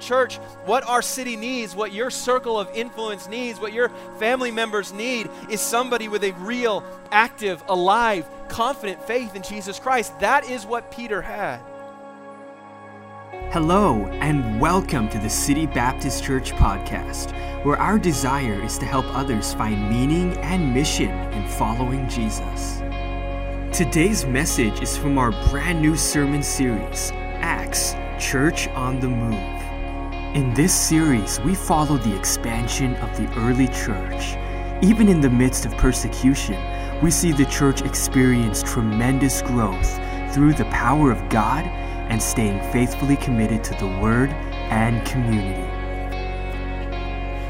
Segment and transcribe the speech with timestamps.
[0.00, 4.92] church, what our city needs, what your circle of influence needs, what your family members
[4.92, 10.18] need is somebody with a real, active, alive, confident faith in Jesus Christ.
[10.20, 11.60] That is what Peter had.
[13.52, 17.32] Hello, and welcome to the City Baptist Church podcast,
[17.64, 22.80] where our desire is to help others find meaning and mission in following Jesus.
[23.76, 27.10] Today's message is from our brand new sermon series,
[27.40, 27.94] Acts
[28.24, 29.59] Church on the Move.
[30.34, 34.36] In this series, we follow the expansion of the early church.
[34.80, 36.56] Even in the midst of persecution,
[37.02, 39.98] we see the church experience tremendous growth
[40.32, 44.30] through the power of God and staying faithfully committed to the Word
[44.70, 45.68] and community.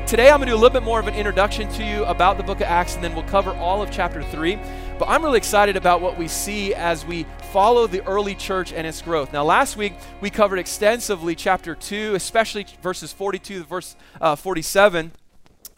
[0.07, 2.39] Today, I'm going to do a little bit more of an introduction to you about
[2.39, 4.59] the book of Acts, and then we'll cover all of chapter 3.
[5.01, 8.87] But I'm really excited about what we see as we follow the early church and
[8.87, 9.33] its growth.
[9.33, 15.13] Now, last week, we covered extensively chapter 2, especially verses 42 to verse uh, 47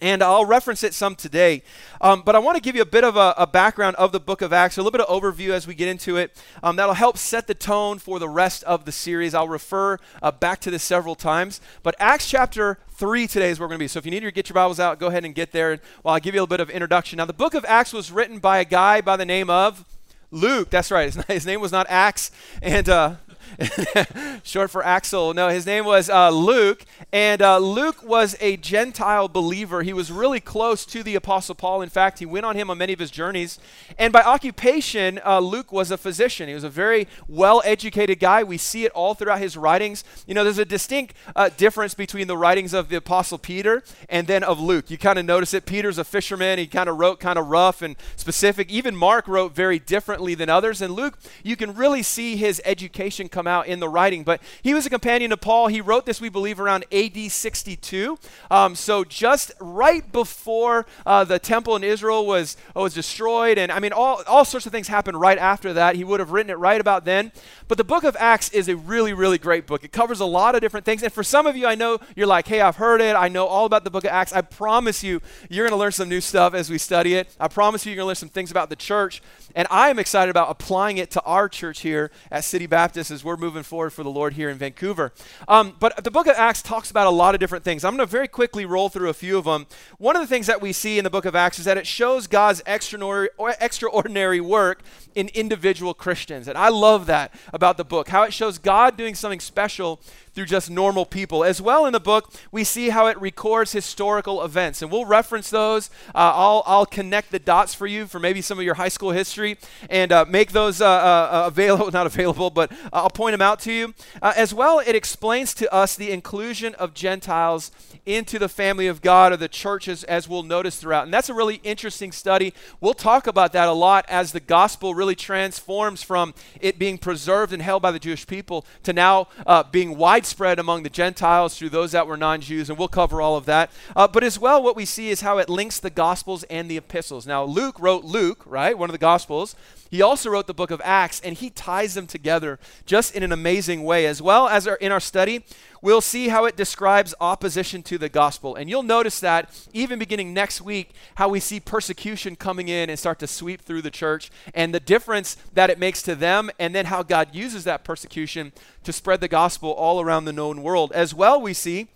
[0.02, 1.62] and I'll reference it some today.
[2.00, 4.18] Um, but I want to give you a bit of a, a, background of the
[4.18, 6.36] book of Acts, a little bit of overview as we get into it.
[6.60, 9.32] Um, that'll help set the tone for the rest of the series.
[9.32, 11.60] I'll refer uh, back to this several times.
[11.84, 13.88] But Acts chapter 3 today is where we're going to be.
[13.88, 15.78] So if you need to get your Bibles out, go ahead and get there.
[16.02, 17.18] While I give you a little bit of introduction.
[17.18, 19.84] Now, the book of Acts was written by a guy by the name of
[20.32, 20.70] Luke.
[20.70, 21.14] That's right.
[21.28, 22.32] His, name was not Acts.
[22.60, 23.16] And uh,
[24.42, 25.34] short for Axel.
[25.34, 29.82] No, his name was uh, Luke, and uh, Luke was a Gentile believer.
[29.82, 31.82] He was really close to the Apostle Paul.
[31.82, 33.58] In fact, he went on him on many of his journeys.
[33.98, 36.48] And by occupation, uh, Luke was a physician.
[36.48, 38.42] He was a very well educated guy.
[38.42, 40.04] We see it all throughout his writings.
[40.26, 44.26] You know, there's a distinct uh, difference between the writings of the Apostle Peter and
[44.26, 44.90] then of Luke.
[44.90, 45.66] You kind of notice it.
[45.66, 46.58] Peter's a fisherman.
[46.58, 48.70] He kind of wrote kind of rough and specific.
[48.70, 50.80] Even Mark wrote very differently than others.
[50.80, 54.24] And Luke, you can really see his education come out in the writing.
[54.24, 55.68] But he was a companion of Paul.
[55.68, 58.18] He wrote this, we believe, around AD 62.
[58.50, 63.58] Um, so just right before uh, the temple in Israel was, was destroyed.
[63.58, 65.96] And I mean, all, all sorts of things happened right after that.
[65.96, 67.32] He would have written it right about then.
[67.68, 69.84] But the book of Acts is a really, really great book.
[69.84, 71.02] It covers a lot of different things.
[71.02, 73.16] And for some of you, I know you're like, hey, I've heard it.
[73.16, 74.32] I know all about the book of Acts.
[74.32, 77.34] I promise you, you're going to learn some new stuff as we study it.
[77.40, 79.22] I promise you, you're going to learn some things about the church.
[79.54, 83.24] And I am excited about applying it to our church here at City Baptist as
[83.24, 85.12] we're moving forward for the Lord here in Vancouver.
[85.48, 87.84] Um, but the book of Acts talks about a lot of different things.
[87.84, 89.66] I'm going to very quickly roll through a few of them.
[89.98, 91.86] One of the things that we see in the book of Acts is that it
[91.86, 93.28] shows God's extraordinary,
[93.60, 94.82] extraordinary work
[95.14, 96.48] in individual Christians.
[96.48, 100.00] And I love that about the book, how it shows God doing something special
[100.34, 101.44] through just normal people.
[101.44, 105.50] As well in the book, we see how it records historical events, and we'll reference
[105.50, 105.90] those.
[106.14, 109.10] Uh, I'll, I'll connect the dots for you for maybe some of your high school
[109.10, 109.58] history
[109.90, 113.72] and uh, make those uh, uh available, not available, but I'll point them out to
[113.72, 113.94] you.
[114.20, 117.70] Uh, as well, it explains to us the inclusion of Gentiles
[118.04, 121.04] into the family of God or the churches, as we'll notice throughout.
[121.04, 122.52] And that's a really interesting study.
[122.80, 127.52] We'll talk about that a lot as the gospel really transforms from it being preserved
[127.52, 131.70] and held by the Jewish people to now uh, being widespread among the Gentiles through
[131.70, 132.68] those that were non Jews.
[132.68, 133.70] And we'll cover all of that.
[133.94, 136.76] Uh, but as well, what we see is how it links the gospels and the
[136.76, 137.26] epistles.
[137.26, 138.76] Now, Luke wrote Luke, right?
[138.76, 139.54] One of the gospels.
[139.92, 143.30] He also wrote the book of Acts, and he ties them together just in an
[143.30, 144.06] amazing way.
[144.06, 145.44] As well as our, in our study,
[145.82, 148.56] we'll see how it describes opposition to the gospel.
[148.56, 152.98] And you'll notice that even beginning next week, how we see persecution coming in and
[152.98, 156.74] start to sweep through the church, and the difference that it makes to them, and
[156.74, 158.52] then how God uses that persecution
[158.84, 160.90] to spread the gospel all around the known world.
[160.92, 161.88] As well, we see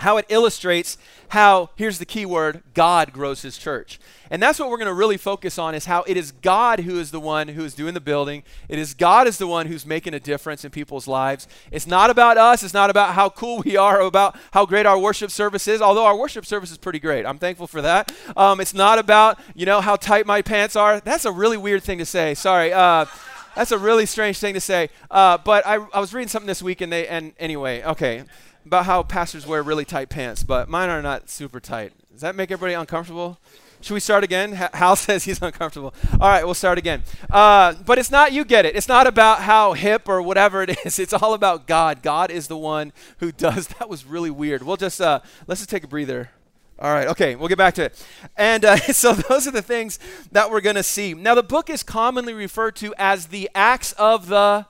[0.00, 0.98] how it illustrates
[1.28, 3.98] how, here's the key word, God grows his church.
[4.30, 6.98] And that's what we're going to really focus on is how it is God who
[6.98, 8.42] is the one who is doing the building.
[8.68, 11.48] It is God is the one who's making a difference in people's lives.
[11.70, 12.62] It's not about us.
[12.62, 15.80] It's not about how cool we are or about how great our worship service is,
[15.80, 17.24] although our worship service is pretty great.
[17.24, 18.12] I'm thankful for that.
[18.36, 21.00] Um, it's not about, you know, how tight my pants are.
[21.00, 22.34] That's a really weird thing to say.
[22.34, 22.72] Sorry.
[22.72, 23.06] Uh,
[23.54, 24.88] that's a really strange thing to say.
[25.10, 28.24] Uh, but I, I was reading something this week and they, and anyway, okay
[28.64, 31.92] about how pastors wear really tight pants, but mine are not super tight.
[32.12, 33.38] Does that make everybody uncomfortable?
[33.82, 34.52] Should we start again?
[34.52, 35.92] Hal says he's uncomfortable.
[36.12, 37.02] All right, we'll start again.
[37.28, 38.76] Uh, but it's not, you get it.
[38.76, 40.98] It's not about how hip or whatever it is.
[40.98, 42.02] It's all about God.
[42.02, 43.68] God is the one who does.
[43.82, 44.62] That was really weird.
[44.62, 46.30] We'll just, uh, let's just take a breather.
[46.78, 48.06] All right, okay, we'll get back to it.
[48.36, 49.98] And uh, so those are the things
[50.30, 51.14] that we're going to see.
[51.14, 54.66] Now, the book is commonly referred to as the Acts of the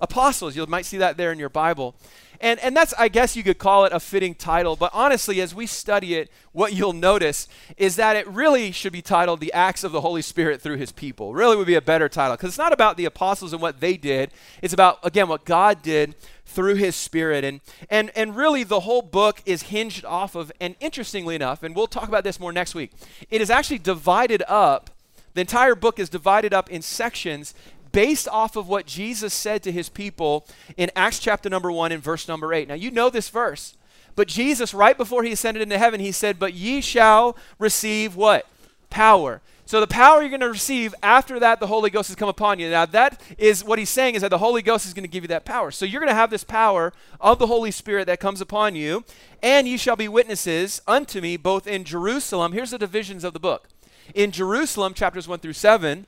[0.00, 0.56] apostles.
[0.56, 1.94] You might see that there in your Bible.
[2.40, 5.54] And, and that's, I guess you could call it a fitting title, but honestly, as
[5.54, 9.82] we study it, what you'll notice is that it really should be titled The Acts
[9.82, 11.34] of the Holy Spirit Through His People.
[11.34, 13.96] Really would be a better title because it's not about the apostles and what they
[13.96, 14.30] did,
[14.62, 16.14] it's about, again, what God did
[16.46, 17.42] through His Spirit.
[17.42, 17.60] And,
[17.90, 21.88] and, and really, the whole book is hinged off of, and interestingly enough, and we'll
[21.88, 22.92] talk about this more next week,
[23.30, 24.90] it is actually divided up.
[25.34, 27.54] The entire book is divided up in sections
[27.92, 30.46] based off of what Jesus said to his people
[30.76, 32.68] in Acts chapter number 1 and verse number 8.
[32.68, 33.76] Now, you know this verse,
[34.14, 38.46] but Jesus, right before he ascended into heaven, he said, But ye shall receive what?
[38.90, 39.40] Power.
[39.68, 42.58] So the power you're going to receive after that, the Holy Ghost has come upon
[42.58, 42.70] you.
[42.70, 45.24] Now that is what he's saying is that the Holy Ghost is going to give
[45.24, 45.70] you that power.
[45.70, 49.04] So you're going to have this power of the Holy Spirit that comes upon you,
[49.42, 52.52] and ye shall be witnesses unto me both in Jerusalem.
[52.52, 53.68] Here's the divisions of the book.
[54.14, 56.06] In Jerusalem, chapters 1 through 7,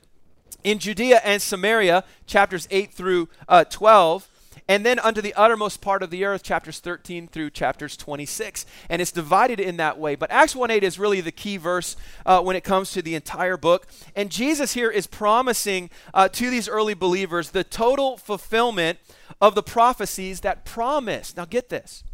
[0.63, 4.27] in Judea and Samaria, chapters 8 through uh, 12,
[4.67, 8.65] and then unto the uttermost part of the earth, chapters 13 through chapters 26.
[8.89, 10.15] And it's divided in that way.
[10.15, 13.15] But Acts 1 8 is really the key verse uh, when it comes to the
[13.15, 13.87] entire book.
[14.15, 18.99] And Jesus here is promising uh, to these early believers the total fulfillment
[19.41, 21.35] of the prophecies that promise.
[21.35, 22.05] Now, get this.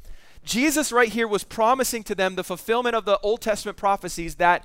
[0.44, 4.64] Jesus, right here, was promising to them the fulfillment of the Old Testament prophecies that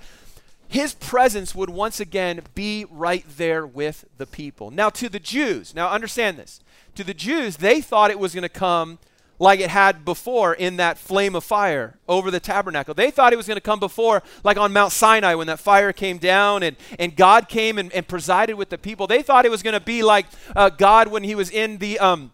[0.72, 4.70] his presence would once again be right there with the people.
[4.70, 6.60] Now, to the Jews, now understand this.
[6.94, 8.98] To the Jews, they thought it was going to come
[9.38, 12.94] like it had before in that flame of fire over the tabernacle.
[12.94, 15.92] They thought it was going to come before, like on Mount Sinai when that fire
[15.92, 19.06] came down and, and God came and, and presided with the people.
[19.06, 20.24] They thought it was going to be like
[20.56, 21.98] uh, God when he was in the.
[21.98, 22.32] Um,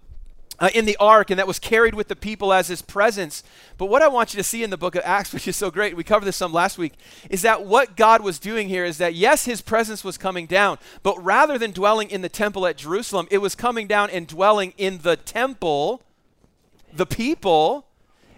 [0.60, 3.42] uh, in the ark and that was carried with the people as his presence.
[3.76, 5.70] But what I want you to see in the book of Acts, which is so
[5.70, 6.94] great, we covered this some last week,
[7.30, 10.78] is that what God was doing here is that yes, his presence was coming down,
[11.02, 14.74] but rather than dwelling in the temple at Jerusalem, it was coming down and dwelling
[14.76, 16.02] in the temple,
[16.92, 17.84] the people.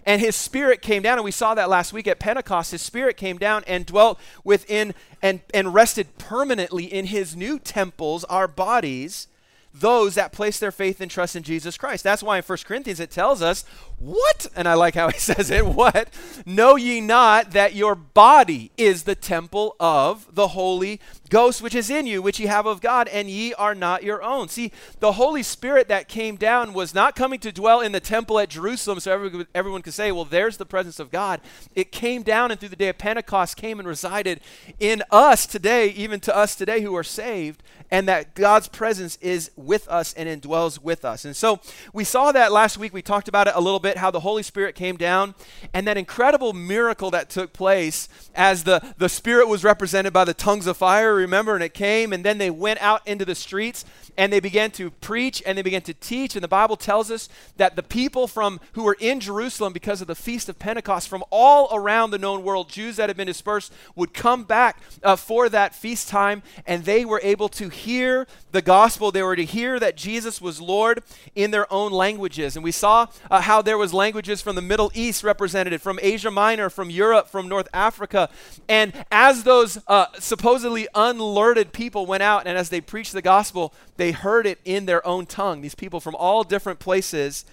[0.03, 2.71] And his spirit came down, and we saw that last week at Pentecost.
[2.71, 8.23] His spirit came down and dwelt within and, and rested permanently in his new temples,
[8.23, 9.27] our bodies
[9.73, 12.03] those that place their faith and trust in Jesus Christ.
[12.03, 13.63] That's why in 1 Corinthians it tells us,
[13.97, 14.47] What?
[14.55, 16.09] And I like how he says it, What?
[16.45, 21.89] Know ye not that your body is the temple of the Holy Ghost which is
[21.89, 24.49] in you, which ye have of God, and ye are not your own?
[24.49, 28.39] See, the Holy Spirit that came down was not coming to dwell in the temple
[28.39, 31.39] at Jerusalem so everyone, everyone could say, Well, there's the presence of God.
[31.75, 34.41] It came down and through the day of Pentecost came and resided
[34.79, 39.51] in us today, even to us today who are saved and that God's presence is
[39.63, 41.25] with us and indwells with us.
[41.25, 41.59] And so
[41.93, 42.93] we saw that last week.
[42.93, 45.35] We talked about it a little bit, how the Holy Spirit came down
[45.73, 50.33] and that incredible miracle that took place as the, the Spirit was represented by the
[50.33, 51.55] tongues of fire, remember?
[51.55, 53.85] And it came, and then they went out into the streets
[54.17, 56.35] and they began to preach and they began to teach.
[56.35, 60.07] And the Bible tells us that the people from who were in Jerusalem because of
[60.07, 63.73] the Feast of Pentecost from all around the known world, Jews that had been dispersed,
[63.95, 68.61] would come back uh, for that feast time and they were able to hear the
[68.61, 69.11] gospel.
[69.11, 71.03] They were to hear that Jesus was Lord
[71.35, 72.55] in their own languages.
[72.55, 76.31] And we saw uh, how there was languages from the Middle East represented, from Asia
[76.31, 78.29] Minor, from Europe, from North Africa.
[78.67, 83.73] And as those uh, supposedly unlearned people went out and as they preached the gospel,
[83.97, 85.61] they heard it in their own tongue.
[85.61, 87.45] These people from all different places.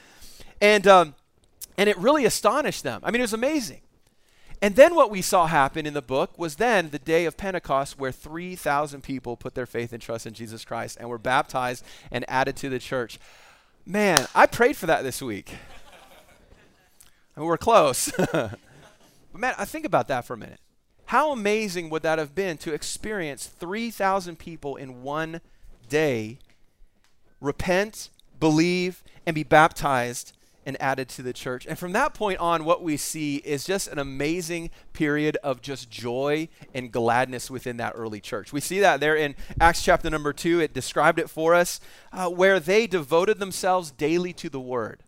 [0.61, 1.15] And, um,
[1.77, 3.01] and it really astonished them.
[3.05, 3.81] I mean, it was amazing.
[4.61, 7.99] And then what we saw happen in the book was then the day of Pentecost
[7.99, 12.25] where 3,000 people put their faith and trust in Jesus Christ and were baptized and
[12.29, 13.21] added to the church.
[13.87, 15.55] Man, I prayed for that this week.
[17.37, 18.11] and we're close.
[18.33, 18.59] but
[19.33, 20.61] man, I think about that for a minute.
[21.07, 25.41] How amazing would that have been to experience 3,000 people in one
[25.89, 26.39] day
[27.41, 30.33] repent, believe, and be baptized
[30.69, 31.65] and added to the church.
[31.67, 35.89] And from that point on, what we see is just an amazing period of just
[35.89, 38.53] joy and gladness within that early church.
[38.53, 40.61] We see that there in Acts chapter number two.
[40.61, 41.81] It described it for us,
[42.13, 45.03] uh, where they devoted themselves daily to the word.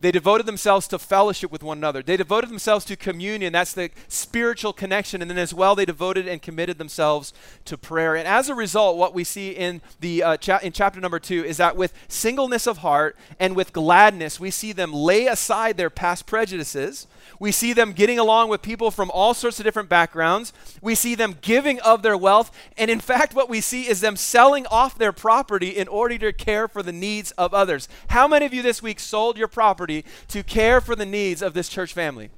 [0.00, 2.02] They devoted themselves to fellowship with one another.
[2.02, 3.52] They devoted themselves to communion.
[3.52, 5.20] That's the spiritual connection.
[5.20, 7.32] And then as well, they devoted and committed themselves
[7.66, 8.16] to prayer.
[8.16, 11.44] And as a result, what we see in the uh, cha- in chapter number two
[11.44, 15.90] is that with singleness of heart and with gladness, we see them lay aside their
[15.90, 17.06] past prejudices
[17.40, 20.52] we see them getting along with people from all sorts of different backgrounds.
[20.82, 22.50] We see them giving of their wealth.
[22.76, 26.32] And in fact, what we see is them selling off their property in order to
[26.34, 27.88] care for the needs of others.
[28.08, 29.89] How many of you this week sold your property
[30.28, 32.30] to care for the needs of this church family?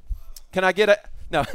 [0.53, 0.99] Can I get a
[1.33, 1.47] No.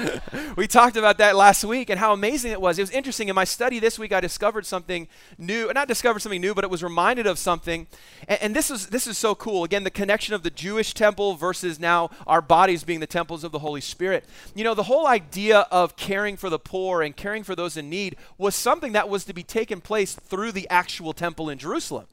[0.56, 2.78] we talked about that last week and how amazing it was.
[2.78, 3.30] It was interesting.
[3.30, 5.72] In my study this week, I discovered something new.
[5.72, 7.86] Not discovered something new, but it was reminded of something.
[8.28, 9.64] And, and this is this is so cool.
[9.64, 13.52] Again, the connection of the Jewish temple versus now our bodies being the temples of
[13.52, 14.26] the Holy Spirit.
[14.54, 17.88] You know, the whole idea of caring for the poor and caring for those in
[17.88, 22.06] need was something that was to be taken place through the actual temple in Jerusalem.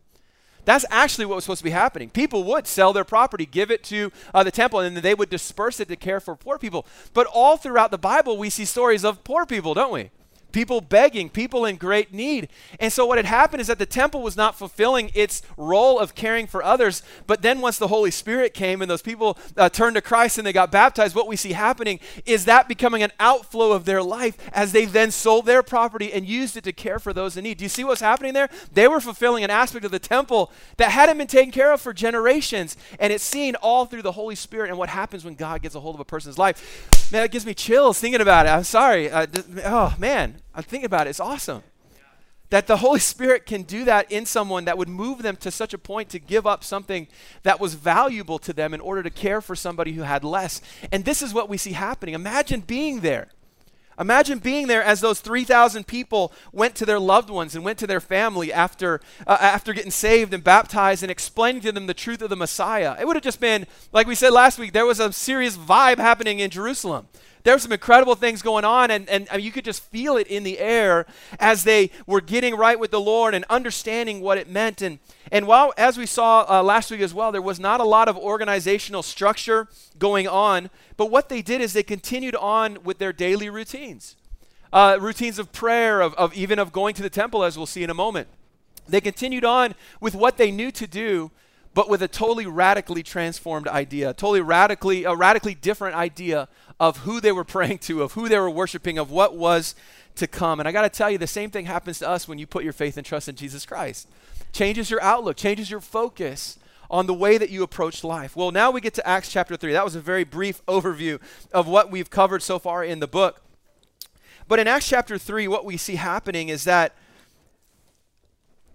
[0.70, 2.12] That's actually what was supposed to be happening.
[2.12, 5.32] People would sell their property, give it to uh, the temple, and then they would
[5.32, 6.86] disperse it to care for poor people.
[7.16, 10.12] But all throughout the Bible, we see stories of poor people, don't we?
[10.52, 12.50] People begging, people in great need.
[12.80, 16.16] And so, what had happened is that the temple was not fulfilling its role of
[16.16, 17.04] caring for others.
[17.28, 20.46] But then, once the Holy Spirit came and those people uh, turned to Christ and
[20.46, 24.38] they got baptized, what we see happening is that becoming an outflow of their life
[24.54, 27.58] as they then sold their property and used it to care for those in need.
[27.58, 28.50] Do you see what's happening there?
[28.72, 31.94] They were fulfilling an aspect of the temple that hadn't been taken care of for
[31.94, 32.78] generations.
[33.00, 35.80] And it's seen all through the Holy Spirit and what happens when God gets a
[35.80, 36.99] hold of a person's life.
[37.12, 38.50] Man, it gives me chills thinking about it.
[38.50, 39.10] I'm sorry.
[39.10, 39.26] Uh,
[39.66, 40.36] oh, man.
[40.54, 41.12] I'm thinking about it.
[41.12, 41.64] It's awesome.
[42.52, 45.74] That the Holy Spirit can do that in someone that would move them to such
[45.74, 47.08] a point to give up something
[47.44, 50.62] that was valuable to them in order to care for somebody who had less.
[50.92, 52.16] And this is what we see happening.
[52.16, 53.28] Imagine being there.
[54.00, 57.88] Imagine being there as those 3,000 people went to their loved ones and went to
[57.88, 62.22] their family after, uh, after getting saved and baptized and explaining to them the truth
[62.22, 62.96] of the Messiah.
[63.00, 65.98] It would have just been, like we said last week, there was a serious vibe
[65.98, 67.08] happening in Jerusalem
[67.44, 70.28] there were some incredible things going on, and, and, and you could just feel it
[70.28, 71.06] in the air
[71.40, 74.82] as they were getting right with the Lord and understanding what it meant.
[74.82, 75.00] And,
[75.32, 78.10] and while, as we saw uh, last week as well, there was not a lot
[78.10, 79.68] of organizational structure
[79.98, 84.16] going on, but what they did is they continued on with their daily routines.
[84.72, 87.84] Uh, routines of prayer, of, of even of going to the temple, as we'll see
[87.84, 88.28] in a moment.
[88.88, 91.32] They continued on with what they knew to do,
[91.74, 96.48] but with a totally radically transformed idea, totally radically, a radically different idea
[96.80, 99.76] of who they were praying to, of who they were worshiping, of what was
[100.16, 100.60] to come.
[100.60, 102.64] And I got to tell you, the same thing happens to us when you put
[102.64, 104.08] your faith and trust in Jesus Christ.
[104.52, 106.58] Changes your outlook, changes your focus
[106.90, 108.36] on the way that you approach life.
[108.36, 109.74] Well, now we get to Acts chapter 3.
[109.74, 111.22] That was a very brief overview
[111.54, 113.42] of what we've covered so far in the book.
[114.48, 116.96] But in Acts chapter 3, what we see happening is that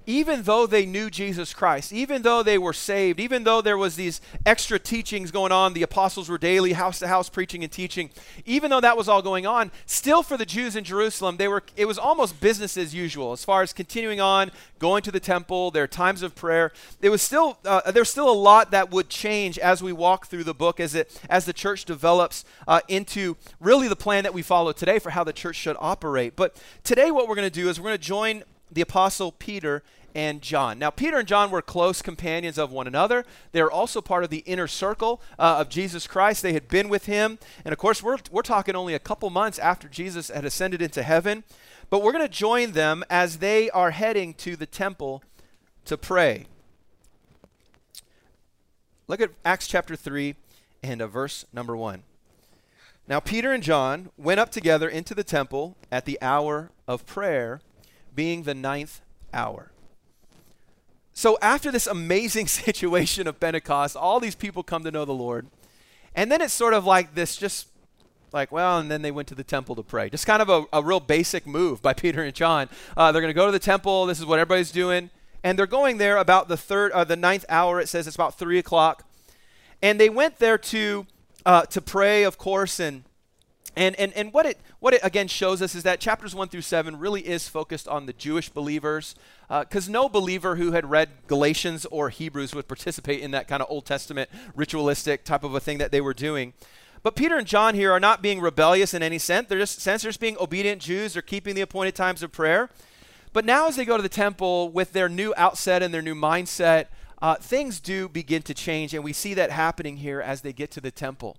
[0.07, 3.97] even though they knew Jesus Christ, even though they were saved, even though there was
[3.97, 8.11] these extra teachings going on, the apostles were daily house to house preaching and teaching,
[8.45, 11.63] even though that was all going on, still for the Jews in Jerusalem, they were
[11.77, 15.71] it was almost business as usual as far as continuing on, going to the temple,
[15.71, 16.73] their times of prayer.
[17.01, 20.45] There was still uh, there's still a lot that would change as we walk through
[20.45, 24.43] the book as it as the church develops uh, into really the plan that we
[24.43, 26.37] follow today for how the church should operate.
[26.37, 29.83] But today what we're going to do is we're going to join the apostle Peter
[30.15, 30.79] and John.
[30.79, 33.25] Now, Peter and John were close companions of one another.
[33.53, 36.43] They were also part of the inner circle uh, of Jesus Christ.
[36.43, 37.39] They had been with him.
[37.65, 41.03] And of course, we're, we're talking only a couple months after Jesus had ascended into
[41.03, 41.43] heaven.
[41.91, 45.23] But we're going to join them as they are heading to the temple
[45.85, 46.47] to pray.
[49.09, 50.37] Look at Acts chapter 3
[50.83, 52.05] and uh, verse number 1.
[53.07, 57.61] Now, Peter and John went up together into the temple at the hour of prayer
[58.15, 59.01] being the ninth
[59.33, 59.71] hour.
[61.13, 65.47] So, after this amazing situation of Pentecost, all these people come to know the Lord.
[66.15, 67.69] And then it's sort of like this just
[68.33, 70.11] like, well, and then they went to the temple to pray.
[70.11, 72.69] Just kind of a, a real basic move by Peter and John.
[72.97, 74.07] Uh, they're going to go to the temple.
[74.07, 75.11] This is what everybody's doing.
[75.45, 77.81] And they're going there about the third, uh, the ninth hour.
[77.81, 79.07] It says it's about three o'clock.
[79.83, 81.07] And they went there to,
[81.47, 83.05] uh, to pray, of course, and
[83.77, 86.63] and, and, and what, it, what it again shows us is that chapters 1 through
[86.63, 89.15] 7 really is focused on the Jewish believers,
[89.49, 93.63] because uh, no believer who had read Galatians or Hebrews would participate in that kind
[93.63, 96.53] of Old Testament ritualistic type of a thing that they were doing.
[97.03, 99.49] But Peter and John here are not being rebellious in any sense.
[99.49, 101.13] They're just, sense they're just being obedient Jews.
[101.13, 102.71] They're keeping the appointed times of prayer.
[103.35, 106.15] But now, as they go to the temple with their new outset and their new
[106.15, 106.87] mindset,
[107.21, 108.95] uh, things do begin to change.
[108.95, 111.37] And we see that happening here as they get to the temple.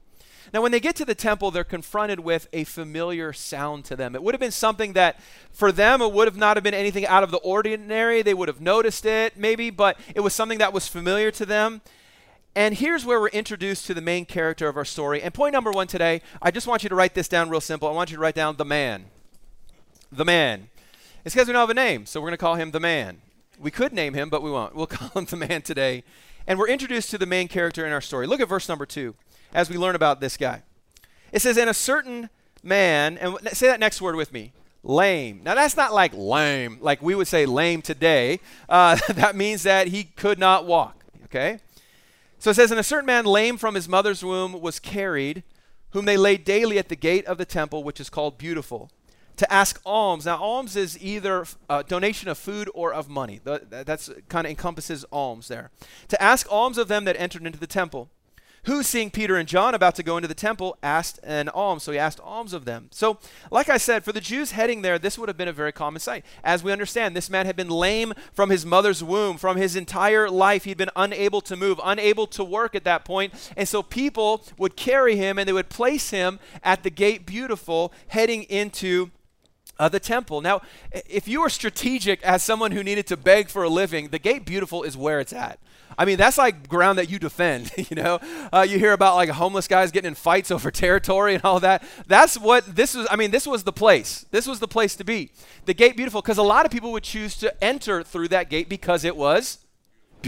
[0.54, 4.16] Now, when they get to the temple, they're confronted with a familiar sound to them.
[4.16, 5.20] It would have been something that,
[5.52, 8.22] for them, it would have not have been anything out of the ordinary.
[8.22, 11.82] They would have noticed it, maybe, but it was something that was familiar to them.
[12.56, 15.22] And here's where we're introduced to the main character of our story.
[15.22, 17.90] And point number one today, I just want you to write this down real simple.
[17.90, 19.06] I want you to write down the man.
[20.10, 20.70] The man.
[21.26, 23.22] It's because we don't have a name, so we're going to call him the man.
[23.60, 24.74] We could name him, but we won't.
[24.74, 26.04] We'll call him the man today.
[26.48, 28.28] And we're introduced to the main character in our story.
[28.28, 29.16] Look at verse number two
[29.56, 30.62] as we learn about this guy.
[31.32, 32.30] It says, And a certain
[32.62, 34.52] man, and say that next word with me
[34.84, 35.42] lame.
[35.44, 38.40] Now, that's not like lame, like we would say lame today.
[38.68, 41.60] Uh, that means that he could not walk, okay?
[42.40, 45.44] So it says, And a certain man, lame from his mother's womb, was carried,
[45.92, 48.90] whom they laid daily at the gate of the temple, which is called Beautiful,
[49.38, 50.26] to ask alms.
[50.26, 53.40] Now, alms is either a donation of food or of money.
[53.44, 55.70] That's kind of encompasses alms there.
[56.08, 58.10] To ask alms of them that entered into the temple
[58.66, 61.84] who, seeing Peter and John about to go into the temple, asked an alms.
[61.84, 62.90] So he asked alms of them.
[62.92, 63.20] So,
[63.52, 66.00] like I said, for the Jews heading there, this would have been a very common
[66.00, 66.26] sight.
[66.44, 70.30] As we understand, this man had been lame from his mother's womb, from his entire
[70.30, 70.64] life.
[70.64, 73.34] He'd been unable to move, unable to work at that point.
[73.56, 77.94] And so people would carry him and they would place him at the gate beautiful,
[78.08, 79.12] heading into
[79.80, 80.42] uh, the temple.
[80.42, 84.20] Now, if you were strategic as someone who needed to beg for a living, the
[84.20, 85.60] gate beautiful is where it's at.
[85.98, 88.20] I mean, that's like ground that you defend, you know?
[88.52, 91.84] Uh, you hear about like homeless guys getting in fights over territory and all that.
[92.08, 93.08] That's what this was.
[93.10, 94.26] I mean, this was the place.
[94.32, 95.32] This was the place to be.
[95.66, 98.70] The gate beautiful, because a lot of people would choose to enter through that gate
[98.70, 99.60] because it was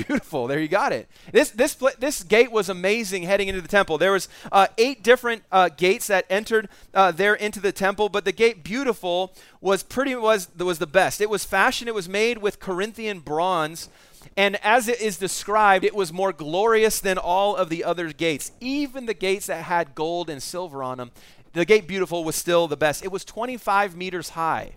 [0.03, 0.47] beautiful.
[0.47, 1.09] There you got it.
[1.31, 3.97] This this this gate was amazing heading into the temple.
[3.97, 8.25] There was uh, eight different uh, gates that entered uh, there into the temple, but
[8.25, 11.21] the gate beautiful was pretty was was the best.
[11.21, 11.87] It was fashioned.
[11.87, 13.89] It was made with Corinthian bronze
[14.35, 18.51] and as it is described, it was more glorious than all of the other gates.
[18.59, 21.11] Even the gates that had gold and silver on them,
[21.53, 23.03] the gate beautiful was still the best.
[23.03, 24.73] It was 25 meters high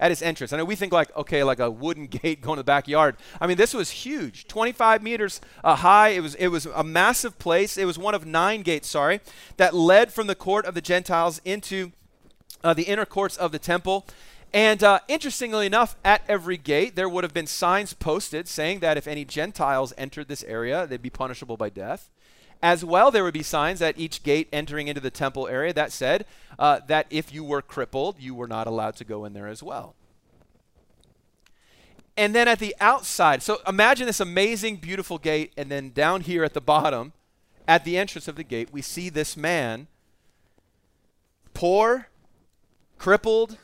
[0.00, 0.52] at its entrance.
[0.52, 3.16] I know we think like, okay, like a wooden gate going to the backyard.
[3.40, 6.08] I mean, this was huge, 25 meters uh, high.
[6.08, 7.76] It was, it was a massive place.
[7.76, 9.20] It was one of nine gates, sorry,
[9.58, 11.92] that led from the court of the Gentiles into
[12.64, 14.06] uh, the inner courts of the temple.
[14.52, 18.96] And uh, interestingly enough, at every gate, there would have been signs posted saying that
[18.96, 22.10] if any Gentiles entered this area, they'd be punishable by death.
[22.62, 25.92] As well, there would be signs at each gate entering into the temple area that
[25.92, 26.26] said
[26.58, 29.62] uh, that if you were crippled, you were not allowed to go in there as
[29.62, 29.94] well.
[32.16, 36.44] And then at the outside, so imagine this amazing, beautiful gate, and then down here
[36.44, 37.14] at the bottom,
[37.66, 39.86] at the entrance of the gate, we see this man,
[41.54, 42.08] poor,
[42.98, 43.56] crippled,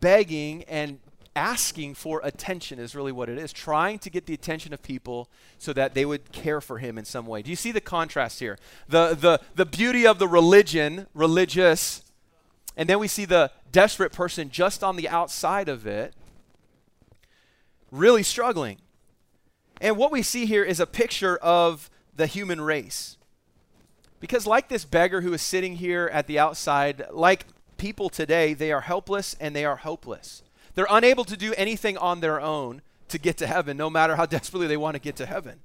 [0.00, 0.98] begging and
[1.36, 3.52] asking for attention is really what it is.
[3.52, 7.04] Trying to get the attention of people so that they would care for him in
[7.04, 7.42] some way.
[7.42, 8.58] Do you see the contrast here?
[8.88, 12.02] The the the beauty of the religion religious
[12.76, 16.14] and then we see the desperate person just on the outside of it
[17.90, 18.78] really struggling.
[19.80, 23.16] And what we see here is a picture of the human race.
[24.20, 27.46] Because like this beggar who is sitting here at the outside like
[27.78, 30.42] people today, they are helpless and they are hopeless.
[30.80, 34.24] They're unable to do anything on their own to get to heaven, no matter how
[34.38, 35.60] desperately they want to get to heaven.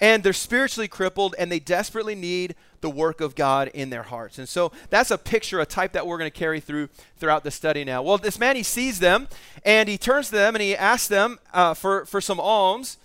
[0.00, 4.38] And they're spiritually crippled and they desperately need the work of God in their hearts.
[4.38, 7.50] And so that's a picture, a type that we're going to carry through throughout the
[7.50, 8.02] study now.
[8.02, 9.28] Well, this man, he sees them
[9.64, 12.98] and he turns to them and he asks them uh, for, for some alms.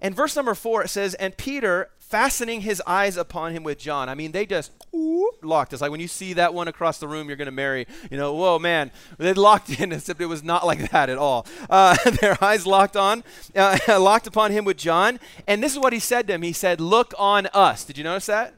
[0.00, 4.08] And verse number four, it says, And Peter, fastening his eyes upon him with John.
[4.08, 5.72] I mean, they just locked.
[5.72, 8.16] It's like when you see that one across the room you're going to marry, you
[8.16, 11.46] know, whoa, man, they locked in, except it was not like that at all.
[11.70, 13.22] Uh, their eyes locked on,
[13.54, 15.20] uh, locked upon him with John.
[15.46, 16.42] And this is what he said to him.
[16.42, 17.84] He said, Look on us.
[17.84, 18.54] Did you notice that?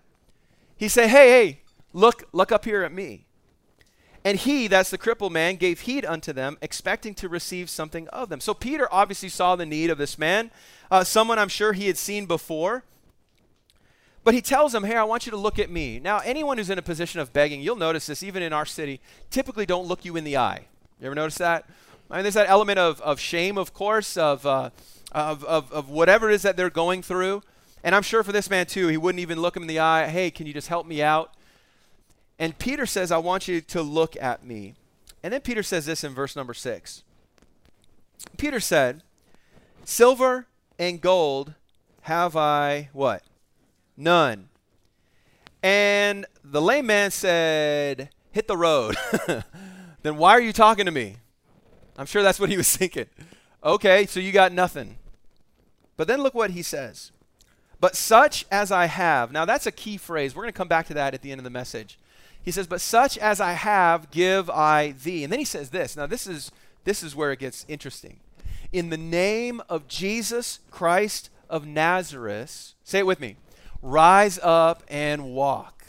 [0.76, 1.60] He said, Hey, hey,
[1.92, 3.26] look, look up here at me.
[4.24, 8.28] And he, that's the crippled man, gave heed unto them, expecting to receive something of
[8.28, 8.40] them.
[8.40, 10.52] So Peter obviously saw the need of this man,
[10.90, 12.84] uh, someone I'm sure he had seen before.
[14.24, 15.98] But he tells them, Hey, I want you to look at me.
[15.98, 19.00] Now, anyone who's in a position of begging, you'll notice this even in our city,
[19.30, 20.66] typically don't look you in the eye.
[21.00, 21.68] You ever notice that?
[22.10, 24.70] I mean, there's that element of, of shame, of course, of, uh,
[25.12, 27.42] of, of, of whatever it is that they're going through.
[27.82, 30.06] And I'm sure for this man too, he wouldn't even look him in the eye.
[30.08, 31.34] Hey, can you just help me out?
[32.38, 34.74] And Peter says, I want you to look at me.
[35.22, 37.02] And then Peter says this in verse number six.
[38.36, 39.02] Peter said,
[39.84, 40.46] Silver
[40.78, 41.54] and gold
[42.02, 43.22] have I what?
[43.96, 44.48] None.
[45.62, 48.96] And the lame man said, Hit the road.
[50.02, 51.16] then why are you talking to me?
[51.96, 53.06] I'm sure that's what he was thinking.
[53.62, 54.96] Okay, so you got nothing.
[55.96, 57.12] But then look what he says.
[57.78, 59.32] But such as I have.
[59.32, 60.34] Now that's a key phrase.
[60.34, 61.98] We're going to come back to that at the end of the message.
[62.42, 65.96] He says, "But such as I have give I thee." And then he says this.
[65.96, 66.50] Now this is
[66.84, 68.20] this is where it gets interesting.
[68.72, 73.36] In the name of Jesus Christ of Nazareth, say it with me.
[73.84, 75.81] Rise up and walk.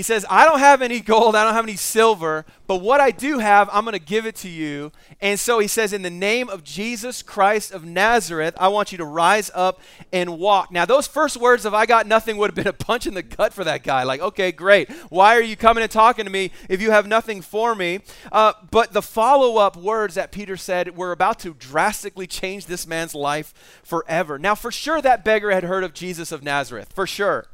[0.00, 3.10] He says, I don't have any gold, I don't have any silver, but what I
[3.10, 4.92] do have, I'm going to give it to you.
[5.20, 8.96] And so he says, In the name of Jesus Christ of Nazareth, I want you
[8.96, 9.78] to rise up
[10.10, 10.72] and walk.
[10.72, 13.22] Now, those first words of I got nothing would have been a punch in the
[13.22, 14.04] gut for that guy.
[14.04, 14.90] Like, okay, great.
[15.10, 18.00] Why are you coming and talking to me if you have nothing for me?
[18.32, 22.86] Uh, but the follow up words that Peter said were about to drastically change this
[22.86, 24.38] man's life forever.
[24.38, 26.90] Now, for sure, that beggar had heard of Jesus of Nazareth.
[26.94, 27.48] For sure.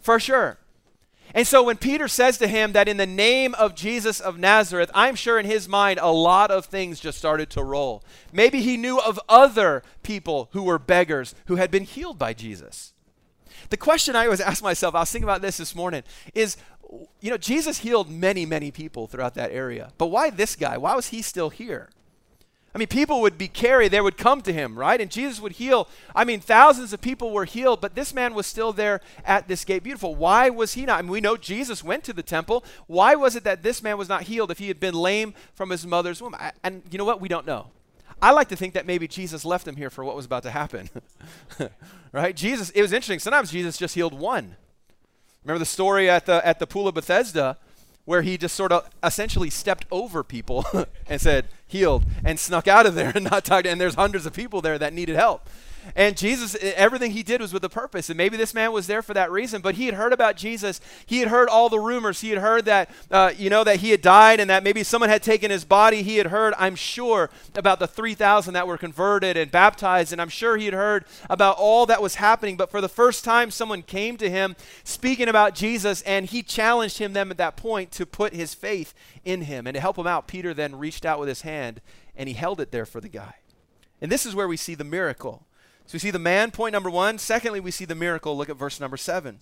[0.00, 0.58] For sure.
[1.36, 4.90] And so when Peter says to him that in the name of Jesus of Nazareth,
[4.94, 8.02] I'm sure in his mind a lot of things just started to roll.
[8.32, 12.94] Maybe he knew of other people who were beggars who had been healed by Jesus.
[13.68, 16.56] The question I always ask myself, I was thinking about this this morning, is
[17.20, 19.92] you know, Jesus healed many, many people throughout that area.
[19.98, 20.78] But why this guy?
[20.78, 21.90] Why was he still here?
[22.76, 25.00] I mean, people would be carried, they would come to him, right?
[25.00, 25.88] And Jesus would heal.
[26.14, 29.64] I mean, thousands of people were healed, but this man was still there at this
[29.64, 30.14] gate beautiful.
[30.14, 30.98] Why was he not?
[30.98, 32.66] I mean, we know Jesus went to the temple.
[32.86, 35.70] Why was it that this man was not healed if he had been lame from
[35.70, 36.36] his mother's womb?
[36.62, 37.18] And you know what?
[37.18, 37.68] We don't know.
[38.20, 40.50] I like to think that maybe Jesus left him here for what was about to
[40.50, 40.90] happen.
[42.12, 42.36] right?
[42.36, 43.20] Jesus, it was interesting.
[43.20, 44.54] Sometimes Jesus just healed one.
[45.44, 47.56] Remember the story at the at the pool of Bethesda
[48.06, 50.64] where he just sort of essentially stepped over people
[51.06, 53.66] and said, healed, and snuck out of there and not talked.
[53.66, 55.46] And there's hundreds of people there that needed help.
[55.94, 58.08] And Jesus, everything he did was with a purpose.
[58.10, 60.80] And maybe this man was there for that reason, but he had heard about Jesus.
[61.04, 62.20] He had heard all the rumors.
[62.20, 65.10] He had heard that, uh, you know, that he had died and that maybe someone
[65.10, 66.02] had taken his body.
[66.02, 70.12] He had heard, I'm sure, about the 3,000 that were converted and baptized.
[70.12, 72.56] And I'm sure he had heard about all that was happening.
[72.56, 76.98] But for the first time, someone came to him speaking about Jesus, and he challenged
[76.98, 78.94] him then at that point to put his faith
[79.24, 79.66] in him.
[79.66, 81.80] And to help him out, Peter then reached out with his hand
[82.16, 83.34] and he held it there for the guy.
[84.00, 85.45] And this is where we see the miracle.
[85.86, 87.18] So we see the man, point number one.
[87.18, 88.36] Secondly, we see the miracle.
[88.36, 89.38] Look at verse number seven.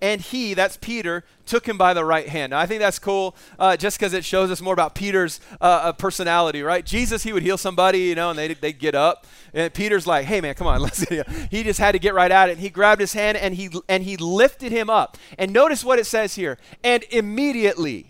[0.00, 2.50] And he, that's Peter, took him by the right hand.
[2.50, 5.64] Now, I think that's cool uh, just because it shows us more about Peter's uh,
[5.64, 6.86] uh, personality, right?
[6.86, 9.26] Jesus, he would heal somebody, you know, and they'd, they'd get up.
[9.52, 12.30] And Peter's like, hey, man, come on, let's get He just had to get right
[12.30, 12.52] at it.
[12.52, 15.16] And he grabbed his hand and he, and he lifted him up.
[15.36, 16.58] And notice what it says here.
[16.84, 18.07] And immediately,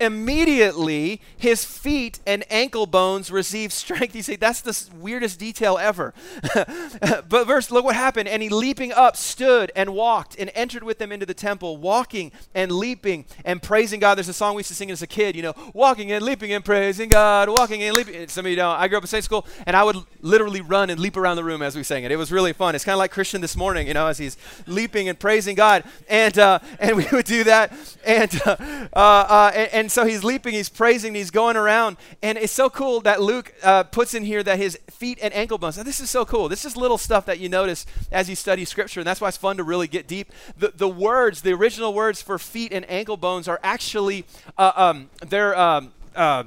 [0.00, 4.14] immediately his feet and ankle bones received strength.
[4.14, 6.14] You say, that's the weirdest detail ever.
[6.54, 8.28] but verse, look what happened.
[8.28, 12.32] And he leaping up stood and walked and entered with them into the temple, walking
[12.54, 14.16] and leaping and praising God.
[14.16, 16.52] There's a song we used to sing as a kid, you know, walking and leaping
[16.52, 18.28] and praising God, walking and leaping.
[18.28, 18.78] Some of you don't.
[18.78, 21.44] I grew up in Sunday school and I would literally run and leap around the
[21.44, 22.12] room as we sang it.
[22.12, 22.74] It was really fun.
[22.74, 25.84] It's kind of like Christian this morning, you know, as he's leaping and praising God.
[26.08, 27.72] And, uh, and we would do that.
[28.04, 28.56] And, uh,
[28.92, 31.96] uh, uh and, and and so he's leaping, he's praising, he's going around.
[32.20, 35.56] And it's so cool that Luke uh, puts in here that his feet and ankle
[35.56, 35.78] bones.
[35.78, 36.50] Now, this is so cool.
[36.50, 39.00] This is little stuff that you notice as you study scripture.
[39.00, 40.30] And that's why it's fun to really get deep.
[40.58, 44.26] The, the words, the original words for feet and ankle bones are actually,
[44.58, 46.44] uh, um, they're um, uh,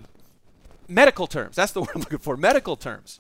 [0.88, 1.56] medical terms.
[1.56, 3.20] That's the word I'm looking for, medical terms.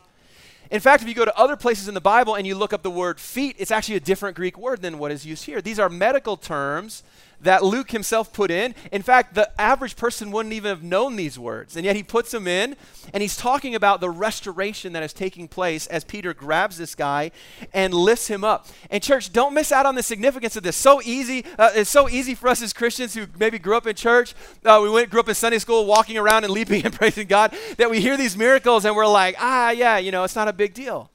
[0.69, 2.83] In fact, if you go to other places in the Bible and you look up
[2.83, 5.63] the word feet, it's actually a different Greek word than what is used here.
[5.63, 7.01] These are medical terms
[7.41, 8.75] that Luke himself put in.
[8.91, 11.75] In fact, the average person wouldn't even have known these words.
[11.75, 12.75] And yet he puts them in,
[13.13, 17.31] and he's talking about the restoration that is taking place as Peter grabs this guy
[17.73, 18.67] and lifts him up.
[18.89, 20.75] And church, don't miss out on the significance of this.
[20.75, 23.95] So easy, uh, it's so easy for us as Christians who maybe grew up in
[23.95, 27.27] church, uh, we went grew up in Sunday school, walking around and leaping and praising
[27.27, 30.47] God, that we hear these miracles and we're like, ah, yeah, you know, it's not
[30.47, 31.09] a big deal.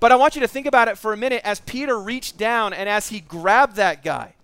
[0.00, 2.72] But I want you to think about it for a minute as Peter reached down
[2.72, 4.34] and as he grabbed that guy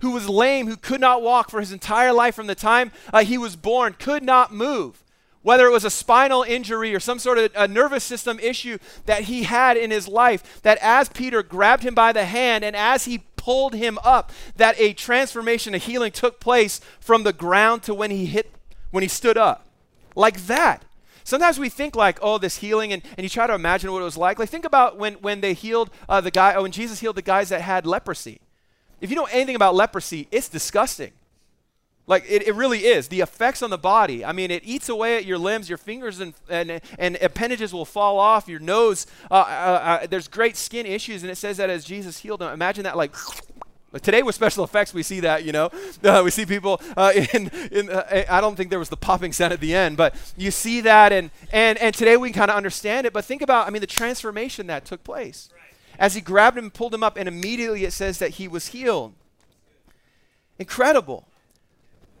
[0.00, 3.24] who was lame, who could not walk for his entire life from the time uh,
[3.24, 5.04] he was born, could not move.
[5.42, 9.22] Whether it was a spinal injury or some sort of a nervous system issue that
[9.22, 13.04] he had in his life, that as Peter grabbed him by the hand and as
[13.04, 17.94] he pulled him up, that a transformation, a healing took place from the ground to
[17.94, 18.52] when he hit,
[18.90, 19.66] when he stood up.
[20.14, 20.84] Like that.
[21.22, 24.04] Sometimes we think like, oh, this healing, and, and you try to imagine what it
[24.04, 24.38] was like.
[24.38, 27.22] Like think about when, when they healed uh, the guy, oh, when Jesus healed the
[27.22, 28.40] guys that had leprosy.
[29.00, 31.12] If you know anything about leprosy, it's disgusting.
[32.08, 33.08] Like it, it really is.
[33.08, 34.24] The effects on the body.
[34.24, 37.84] I mean, it eats away at your limbs, your fingers and, and, and appendages will
[37.84, 39.06] fall off, your nose.
[39.30, 42.52] Uh, uh, uh, there's great skin issues, and it says that as Jesus healed them.
[42.52, 43.14] Imagine that like.
[44.02, 45.70] Today with special effects, we see that, you know.
[46.04, 49.32] Uh, we see people uh, in, in uh, I don't think there was the popping
[49.32, 52.50] sound at the end, but you see that, and, and, and today we can kind
[52.50, 53.12] of understand it.
[53.12, 55.48] But think about, I mean, the transformation that took place
[55.98, 58.68] as he grabbed him and pulled him up, and immediately it says that he was
[58.68, 59.14] healed.
[60.58, 61.26] Incredible.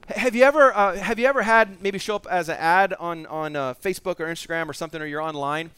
[0.08, 3.26] Have you ever uh, have you ever had maybe show up as an ad on
[3.26, 5.70] on uh, Facebook or Instagram or something, or you're online,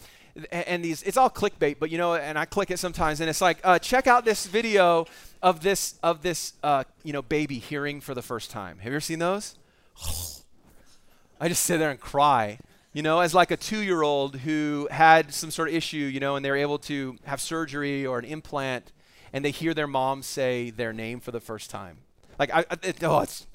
[0.53, 3.41] and, these it's all clickbait, but you know, and I click it sometimes, and it's
[3.41, 5.07] like, uh, check out this video
[5.43, 8.79] of this of this uh, you know baby hearing for the first time.
[8.79, 9.57] Have you ever seen those?
[11.41, 12.59] I just sit there and cry
[12.93, 16.21] you know, as like a two year old who had some sort of issue, you
[16.21, 18.93] know, and they're able to have surgery or an implant
[19.33, 21.99] and they hear their mom say their name for the first time.
[22.39, 23.47] Like, I, it, oh, it's,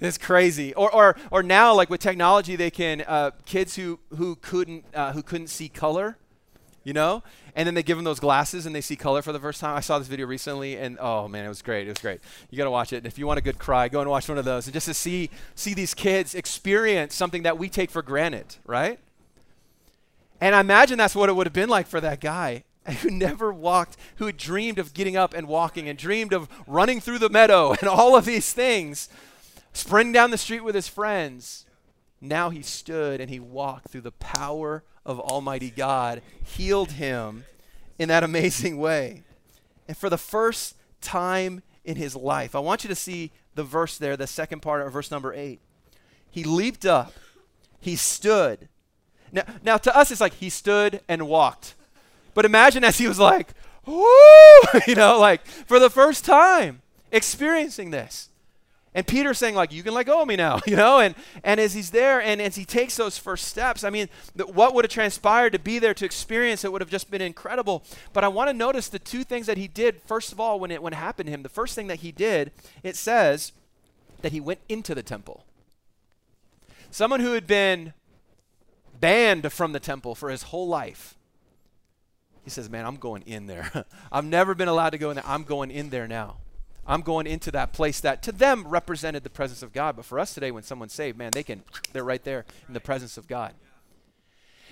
[0.00, 0.72] it's crazy.
[0.74, 5.12] Or, or, or now, like with technology, they can, uh, kids who, who, couldn't, uh,
[5.12, 6.16] who couldn't see color,
[6.86, 7.20] you know?
[7.56, 9.76] And then they give them those glasses and they see color for the first time.
[9.76, 11.88] I saw this video recently and oh man, it was great.
[11.88, 12.20] It was great.
[12.48, 12.98] You got to watch it.
[12.98, 14.68] And if you want a good cry, go and watch one of those.
[14.68, 19.00] And just to see see these kids experience something that we take for granted, right?
[20.40, 22.62] And I imagine that's what it would have been like for that guy
[23.02, 27.00] who never walked, who had dreamed of getting up and walking and dreamed of running
[27.00, 29.08] through the meadow and all of these things,
[29.72, 31.66] sprinting down the street with his friends.
[32.20, 37.44] Now he stood and he walked through the power of Almighty God, healed him
[37.98, 39.22] in that amazing way.
[39.88, 43.96] And for the first time in his life, I want you to see the verse
[43.96, 45.60] there, the second part of verse number eight.
[46.30, 47.14] He leaped up,
[47.80, 48.68] he stood.
[49.32, 51.74] Now, now to us, it's like he stood and walked.
[52.34, 53.48] But imagine as he was like,
[53.86, 53.96] woo,
[54.86, 58.28] you know, like for the first time experiencing this.
[58.96, 61.00] And Peter's saying, like, you can let go of me now, you know?
[61.00, 64.46] And, and as he's there and as he takes those first steps, I mean, the,
[64.46, 67.84] what would have transpired to be there to experience it would have just been incredible.
[68.14, 70.70] But I want to notice the two things that he did, first of all, when
[70.70, 71.42] it, when it happened to him.
[71.42, 73.52] The first thing that he did, it says
[74.22, 75.44] that he went into the temple.
[76.90, 77.92] Someone who had been
[78.98, 81.18] banned from the temple for his whole life.
[82.44, 83.84] He says, Man, I'm going in there.
[84.10, 85.26] I've never been allowed to go in there.
[85.26, 86.38] I'm going in there now.
[86.86, 89.96] I'm going into that place that to them represented the presence of God.
[89.96, 92.80] But for us today, when someone's saved, man, they can, they're right there in the
[92.80, 93.54] presence of God.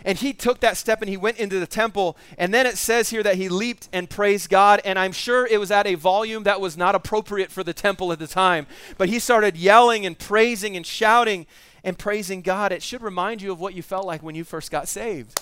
[0.05, 2.17] And he took that step and he went into the temple.
[2.37, 4.81] And then it says here that he leaped and praised God.
[4.85, 8.13] And I'm sure it was at a volume that was not appropriate for the temple
[8.13, 8.67] at the time.
[8.99, 11.47] But he started yelling and praising and shouting
[11.83, 12.73] and praising God.
[12.73, 15.41] It should remind you of what you felt like when you first got saved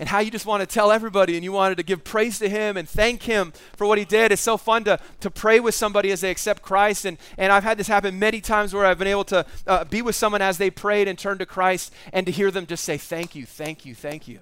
[0.00, 2.48] and how you just want to tell everybody and you wanted to give praise to
[2.48, 4.32] him and thank him for what he did.
[4.32, 7.04] It's so fun to, to pray with somebody as they accept Christ.
[7.04, 10.00] And, and I've had this happen many times where I've been able to uh, be
[10.00, 12.96] with someone as they prayed and turned to Christ and to hear them just say,
[12.96, 14.40] Thank you, thank you, thank you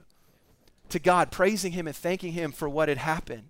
[0.91, 3.49] to God, praising him and thanking him for what had happened.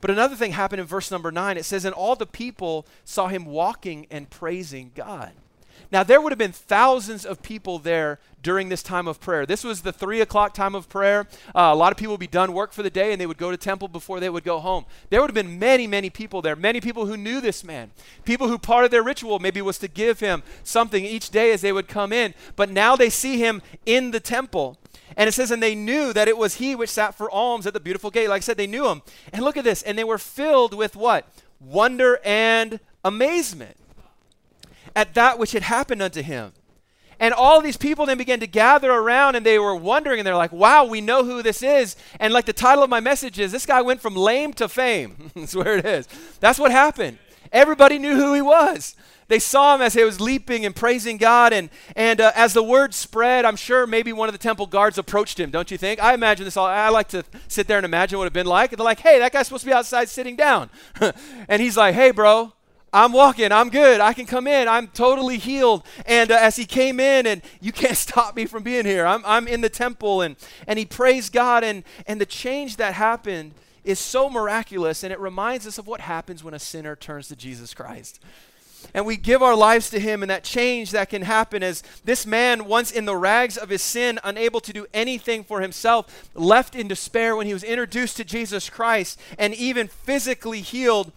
[0.00, 1.56] But another thing happened in verse number nine.
[1.56, 5.32] It says, And all the people saw him walking and praising God.
[5.90, 9.46] Now, there would have been thousands of people there during this time of prayer.
[9.46, 11.26] This was the three o'clock time of prayer.
[11.54, 13.38] Uh, a lot of people would be done work for the day and they would
[13.38, 14.84] go to temple before they would go home.
[15.10, 17.90] There would have been many, many people there, many people who knew this man,
[18.24, 21.62] people who part of their ritual maybe was to give him something each day as
[21.62, 22.34] they would come in.
[22.54, 24.78] But now they see him in the temple.
[25.16, 27.72] And it says, and they knew that it was he which sat for alms at
[27.72, 28.28] the beautiful gate.
[28.28, 29.02] Like I said, they knew him.
[29.32, 29.82] And look at this.
[29.82, 31.26] And they were filled with what?
[31.58, 33.76] Wonder and amazement
[34.98, 36.52] at that which had happened unto him.
[37.20, 40.34] And all these people then began to gather around and they were wondering and they're
[40.34, 41.94] like, wow, we know who this is.
[42.18, 45.30] And like the title of my message is, this guy went from lame to fame.
[45.36, 46.08] That's where it is.
[46.40, 47.18] That's what happened.
[47.52, 48.96] Everybody knew who he was.
[49.28, 51.52] They saw him as he was leaping and praising God.
[51.52, 54.98] And, and uh, as the word spread, I'm sure maybe one of the temple guards
[54.98, 56.02] approached him, don't you think?
[56.02, 56.66] I imagine this all.
[56.66, 58.72] I like to sit there and imagine what it would have been like.
[58.72, 60.70] And they're like, hey, that guy's supposed to be outside sitting down.
[61.48, 62.52] and he's like, hey, bro,
[62.92, 63.52] I'm walking.
[63.52, 64.00] I'm good.
[64.00, 64.66] I can come in.
[64.68, 65.84] I'm totally healed.
[66.06, 69.06] And uh, as he came in, and you can't stop me from being here.
[69.06, 71.64] I'm, I'm in the temple, and, and he praised God.
[71.64, 73.52] And, and the change that happened
[73.84, 77.36] is so miraculous, and it reminds us of what happens when a sinner turns to
[77.36, 78.20] Jesus Christ.
[78.94, 82.26] And we give our lives to him, and that change that can happen as this
[82.26, 86.76] man, once in the rags of his sin, unable to do anything for himself, left
[86.76, 91.12] in despair when he was introduced to Jesus Christ and even physically healed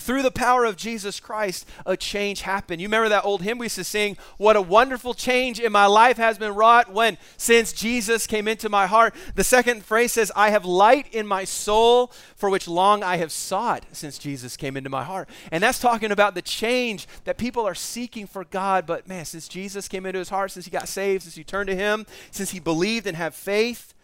[0.00, 2.80] through the power of Jesus Christ, a change happened.
[2.80, 5.86] You remember that old hymn we used to sing, What a wonderful change in my
[5.86, 9.14] life has been wrought when since Jesus came into my heart.
[9.34, 13.30] The second phrase says, I have light in my soul for which long I have
[13.30, 15.28] sought since Jesus came into my heart.
[15.52, 18.86] And that's talking about the change that people are seeking for God.
[18.86, 21.68] But man, since Jesus came into his heart, since he got saved, since he turned
[21.68, 23.94] to him, since he believed and had faith,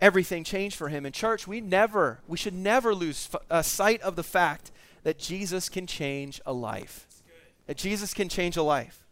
[0.00, 1.06] everything changed for him.
[1.06, 5.18] In church, we never, we should never lose f- uh, sight of the fact that
[5.18, 7.06] Jesus can change a life.
[7.66, 9.04] That Jesus can change a life.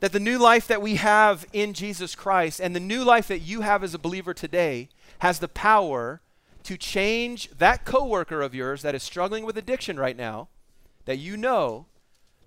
[0.00, 3.40] That the new life that we have in Jesus Christ and the new life that
[3.40, 6.20] you have as a believer today has the power
[6.62, 10.48] to change that coworker of yours that is struggling with addiction right now,
[11.06, 11.86] that you know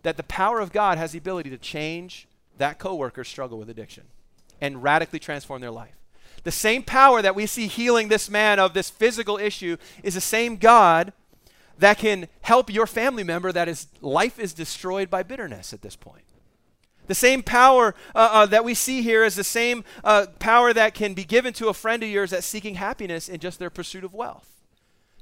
[0.03, 2.27] that the power of God has the ability to change
[2.57, 4.03] that coworker's struggle with addiction
[4.59, 5.95] and radically transform their life.
[6.43, 10.21] The same power that we see healing this man of this physical issue is the
[10.21, 11.13] same God
[11.81, 15.95] that can help your family member that is life is destroyed by bitterness at this
[15.95, 16.23] point.
[17.07, 20.93] The same power uh, uh, that we see here is the same uh, power that
[20.93, 24.03] can be given to a friend of yours that's seeking happiness in just their pursuit
[24.03, 24.61] of wealth.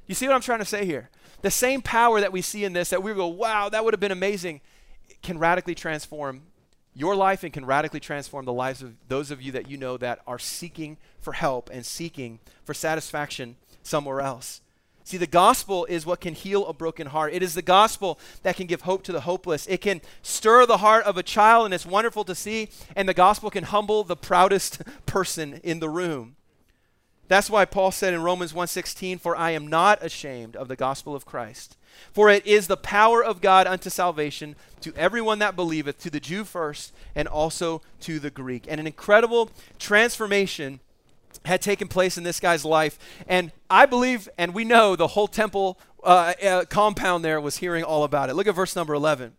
[0.06, 1.08] You see what I'm trying to say here?
[1.40, 4.00] The same power that we see in this that we go, wow, that would have
[4.00, 4.60] been amazing,
[5.22, 6.42] can radically transform
[6.94, 9.96] your life and can radically transform the lives of those of you that you know
[9.96, 14.60] that are seeking for help and seeking for satisfaction somewhere else.
[15.04, 17.32] See, the gospel is what can heal a broken heart.
[17.32, 19.66] It is the gospel that can give hope to the hopeless.
[19.66, 22.68] It can stir the heart of a child, and it's wonderful to see.
[22.94, 26.36] And the gospel can humble the proudest person in the room.
[27.30, 31.14] That's why Paul said in Romans 1:16, "For I am not ashamed of the gospel
[31.14, 31.76] of Christ,
[32.12, 36.18] for it is the power of God unto salvation to everyone that believeth, to the
[36.18, 40.80] Jew first, and also to the Greek." And an incredible transformation
[41.44, 42.98] had taken place in this guy's life.
[43.26, 47.84] And I believe, and we know, the whole temple uh, uh, compound there was hearing
[47.84, 48.34] all about it.
[48.34, 49.32] Look at verse number 11.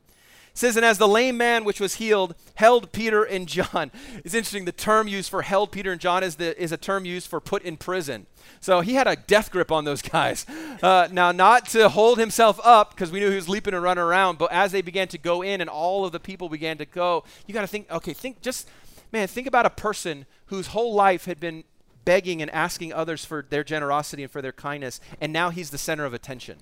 [0.52, 3.92] It says, And as the lame man which was healed held Peter and John.
[4.24, 7.06] It's interesting, the term used for held Peter and John is, the, is a term
[7.06, 8.28] used for put in prison.
[8.60, 10.46] So he had a death grip on those guys.
[10.82, 14.04] Uh, now, not to hold himself up, because we knew he was leaping and running
[14.04, 16.86] around, but as they began to go in and all of the people began to
[16.86, 18.70] go, you got to think, okay, think just,
[19.12, 21.64] man, think about a person whose whole life had been
[22.06, 25.78] begging and asking others for their generosity and for their kindness, and now he's the
[25.78, 26.60] center of attention.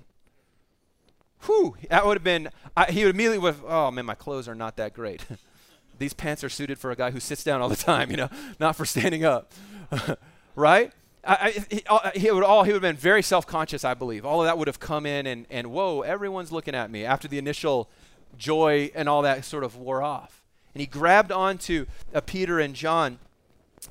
[1.45, 4.55] Whew, that would have been, I, he would immediately have, oh man, my clothes are
[4.55, 5.25] not that great.
[5.99, 8.29] These pants are suited for a guy who sits down all the time, you know,
[8.59, 9.51] not for standing up.
[10.55, 10.91] right?
[11.23, 14.25] I, I, he, uh, he, would all he would have been very self-conscious, I believe.
[14.25, 17.27] All of that would have come in, and and whoa, everyone's looking at me after
[17.27, 17.89] the initial
[18.37, 20.43] joy and all that sort of wore off.
[20.73, 23.19] And he grabbed onto uh, Peter and John,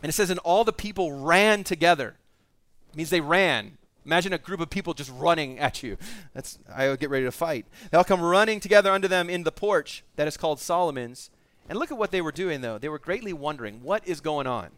[0.03, 2.17] and it says, and all the people ran together.
[2.91, 3.79] It means they ran.
[4.05, 5.99] Imagine a group of people just running at you.
[6.33, 7.67] That's I would get ready to fight.
[7.91, 11.31] They all come running together unto them in the porch that is called Solomon's.
[11.69, 12.79] And look at what they were doing though.
[12.79, 14.71] They were greatly wondering what is going on.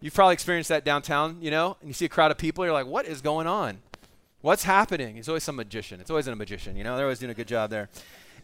[0.00, 2.72] You've probably experienced that downtown, you know, and you see a crowd of people, you're
[2.72, 3.78] like, what is going on?
[4.40, 5.16] What's happening?
[5.16, 6.00] It's always some magician.
[6.00, 6.96] It's always a magician, you know.
[6.96, 7.88] They're always doing a good job there.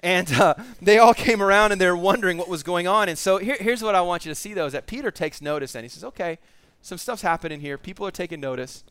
[0.02, 3.08] And uh, they all came around and they're wondering what was going on.
[3.08, 5.40] And so here, here's what I want you to see, though, is that Peter takes
[5.40, 6.38] notice and he says, okay,
[6.80, 7.78] some stuff's happening here.
[7.78, 8.82] People are taking notice.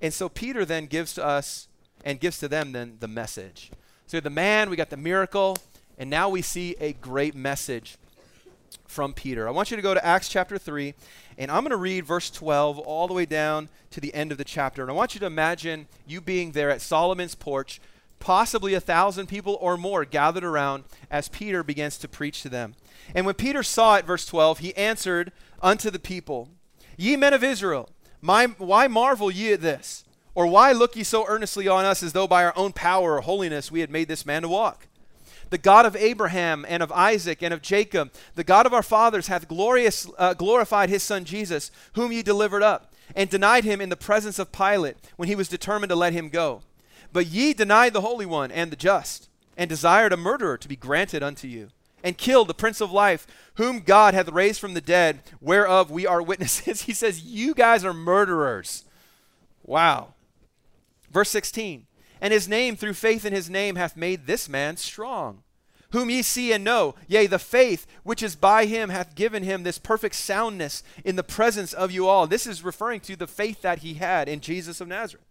[0.00, 1.68] And so Peter then gives to us
[2.04, 3.72] and gives to them then the message.
[4.06, 5.56] So the man, we got the miracle,
[5.98, 7.96] and now we see a great message
[8.86, 9.48] from Peter.
[9.48, 10.94] I want you to go to Acts chapter 3,
[11.38, 14.38] and I'm going to read verse 12 all the way down to the end of
[14.38, 14.82] the chapter.
[14.82, 17.80] And I want you to imagine you being there at Solomon's porch,
[18.18, 22.74] possibly a thousand people or more gathered around as Peter begins to preach to them.
[23.14, 26.48] And when Peter saw it, verse 12, he answered unto the people,
[26.96, 30.04] Ye men of Israel, my, why marvel ye at this?
[30.34, 33.20] Or why look ye so earnestly on us as though by our own power or
[33.22, 34.88] holiness we had made this man to walk?
[35.48, 39.28] The God of Abraham and of Isaac and of Jacob, the God of our fathers,
[39.28, 43.88] hath glorious, uh, glorified his son Jesus, whom ye delivered up, and denied him in
[43.88, 46.62] the presence of Pilate when he was determined to let him go.
[47.16, 50.76] But ye denied the Holy One and the just, and desired a murderer to be
[50.76, 51.70] granted unto you
[52.04, 56.06] and killed the Prince of Life, whom God hath raised from the dead, whereof we
[56.06, 56.82] are witnesses.
[56.82, 58.84] he says, You guys are murderers.
[59.62, 60.12] Wow.
[61.10, 61.86] Verse 16
[62.20, 65.42] And his name, through faith in his name, hath made this man strong,
[65.92, 66.96] whom ye see and know.
[67.08, 71.24] Yea, the faith which is by him hath given him this perfect soundness in the
[71.24, 72.26] presence of you all.
[72.26, 75.25] This is referring to the faith that he had in Jesus of Nazareth.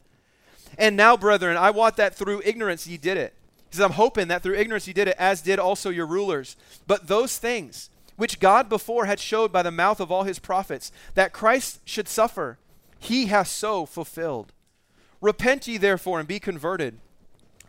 [0.78, 3.34] And now, brethren, I wot that through ignorance ye did it
[3.76, 6.56] he says, I'm hoping that through ignorance ye did it, as did also your rulers.
[6.88, 10.94] But those things which God before had showed by the mouth of all his prophets,
[11.16, 12.58] that Christ should suffer,
[13.00, 14.54] he hath so fulfilled.
[15.20, 17.00] Repent ye therefore and be converted,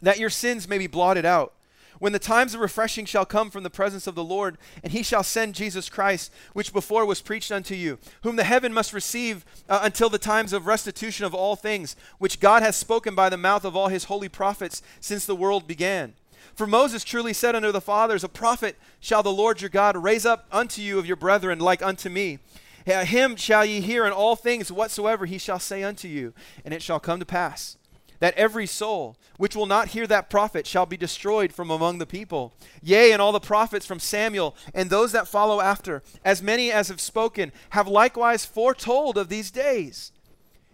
[0.01, 1.55] that your sins may be blotted out
[1.99, 5.03] when the times of refreshing shall come from the presence of the Lord, and he
[5.03, 9.45] shall send Jesus Christ, which before was preached unto you, whom the heaven must receive
[9.69, 13.37] uh, until the times of restitution of all things, which God hath spoken by the
[13.37, 16.15] mouth of all his holy prophets since the world began.
[16.55, 20.25] For Moses truly said unto the fathers, A prophet shall the Lord your God raise
[20.25, 22.39] up unto you of your brethren like unto me.
[22.87, 26.33] Him shall ye hear in all things whatsoever he shall say unto you,
[26.65, 27.77] and it shall come to pass
[28.21, 32.07] that every soul which will not hear that prophet shall be destroyed from among the
[32.07, 32.55] people.
[32.83, 36.89] Yea, and all the prophets from Samuel and those that follow after, as many as
[36.89, 40.13] have spoken, have likewise foretold of these days.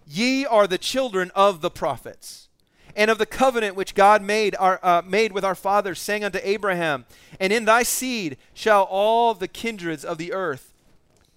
[0.07, 2.49] Ye are the children of the prophets,
[2.95, 6.39] and of the covenant which God made, our, uh, made with our fathers, saying unto
[6.43, 7.07] Abraham,
[7.41, 10.73] And in thy seed shall all the kindreds of the earth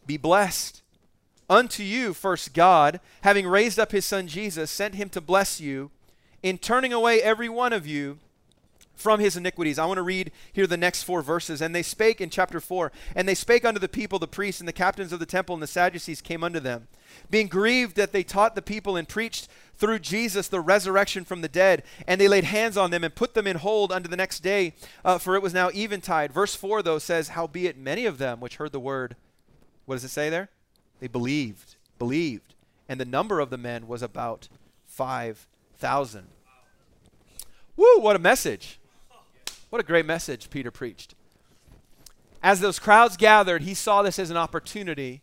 [0.06, 0.82] be blessed.
[1.50, 5.92] Unto you, first God, having raised up his son Jesus, sent him to bless you
[6.42, 8.20] in turning away every one of you
[8.96, 9.78] from his iniquities.
[9.78, 11.62] I want to read here the next four verses.
[11.62, 14.68] And they spake in chapter 4 And they spake unto the people, the priests, and
[14.68, 16.88] the captains of the temple, and the Sadducees came unto them,
[17.30, 19.48] being grieved that they taught the people and preached
[19.78, 21.84] through Jesus the resurrection from the dead.
[22.08, 24.74] And they laid hands on them and put them in hold unto the next day,
[25.04, 26.32] uh, for it was now eventide.
[26.32, 29.16] Verse 4, though, says, Howbeit many of them which heard the word,
[29.86, 30.50] what does it say there?
[31.00, 32.54] They believed, believed.
[32.88, 34.48] And the number of the men was about
[34.86, 36.28] 5,000.
[37.76, 38.80] Woo, what a message!
[39.70, 41.16] What a great message Peter preached.
[42.42, 45.22] As those crowds gathered, he saw this as an opportunity,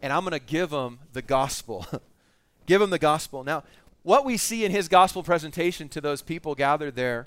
[0.00, 1.86] and I'm going to give them the gospel.
[2.66, 3.44] give them the gospel.
[3.44, 3.62] Now,
[4.02, 7.26] what we see in his gospel presentation to those people gathered there,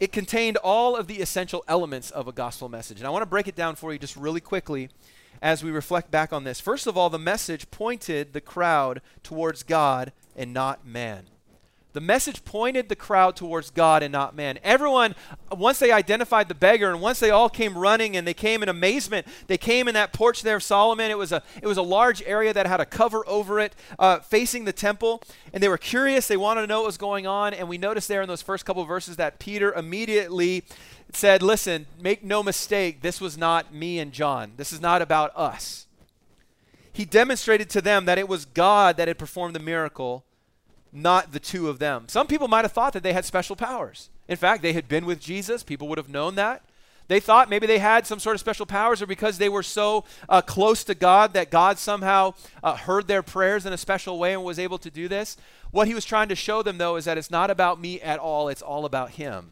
[0.00, 2.98] it contained all of the essential elements of a gospel message.
[2.98, 4.88] And I want to break it down for you just really quickly
[5.42, 6.58] as we reflect back on this.
[6.58, 11.26] First of all, the message pointed the crowd towards God and not man.
[11.92, 14.60] The message pointed the crowd towards God and not man.
[14.62, 15.16] Everyone,
[15.50, 18.68] once they identified the beggar and once they all came running and they came in
[18.68, 21.10] amazement, they came in that porch there of Solomon.
[21.10, 24.20] It was a, it was a large area that had a cover over it uh,
[24.20, 25.22] facing the temple.
[25.52, 26.28] And they were curious.
[26.28, 27.54] They wanted to know what was going on.
[27.54, 30.64] And we noticed there in those first couple verses that Peter immediately
[31.12, 34.52] said, Listen, make no mistake, this was not me and John.
[34.56, 35.86] This is not about us.
[36.92, 40.24] He demonstrated to them that it was God that had performed the miracle
[40.92, 42.04] not the two of them.
[42.08, 44.10] Some people might have thought that they had special powers.
[44.28, 46.62] In fact, they had been with Jesus, people would have known that.
[47.08, 50.04] They thought maybe they had some sort of special powers, or because they were so
[50.28, 54.32] uh, close to God that God somehow uh, heard their prayers in a special way
[54.32, 55.36] and was able to do this.
[55.72, 58.20] What he was trying to show them, though, is that it's not about me at
[58.20, 59.50] all, it's all about him.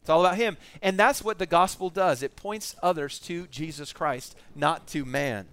[0.00, 0.56] It's all about him.
[0.80, 5.46] And that's what the gospel does it points others to Jesus Christ, not to man.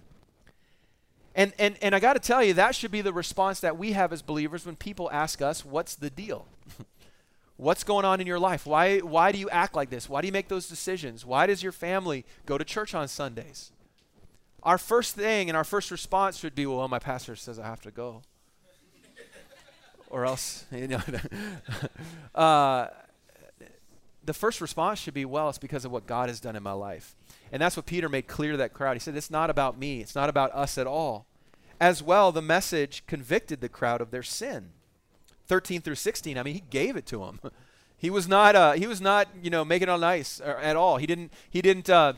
[1.34, 3.92] And, and, and I got to tell you, that should be the response that we
[3.92, 6.46] have as believers when people ask us, What's the deal?
[7.56, 8.66] What's going on in your life?
[8.66, 10.08] Why, why do you act like this?
[10.08, 11.26] Why do you make those decisions?
[11.26, 13.70] Why does your family go to church on Sundays?
[14.62, 17.80] Our first thing and our first response should be, Well, my pastor says I have
[17.82, 18.22] to go.
[20.10, 21.00] or else, you know.
[22.34, 22.88] uh,
[24.30, 26.72] the first response should be, Well, it's because of what God has done in my
[26.72, 27.16] life.
[27.50, 28.94] And that's what Peter made clear to that crowd.
[28.94, 31.26] He said, It's not about me, it's not about us at all.
[31.80, 34.70] As well, the message convicted the crowd of their sin.
[35.48, 37.40] 13 through 16, I mean, he gave it to them.
[37.98, 40.76] he was not, uh, he was not, you know, making it on ice uh, at
[40.76, 40.98] all.
[40.98, 42.12] He didn't, he didn't uh,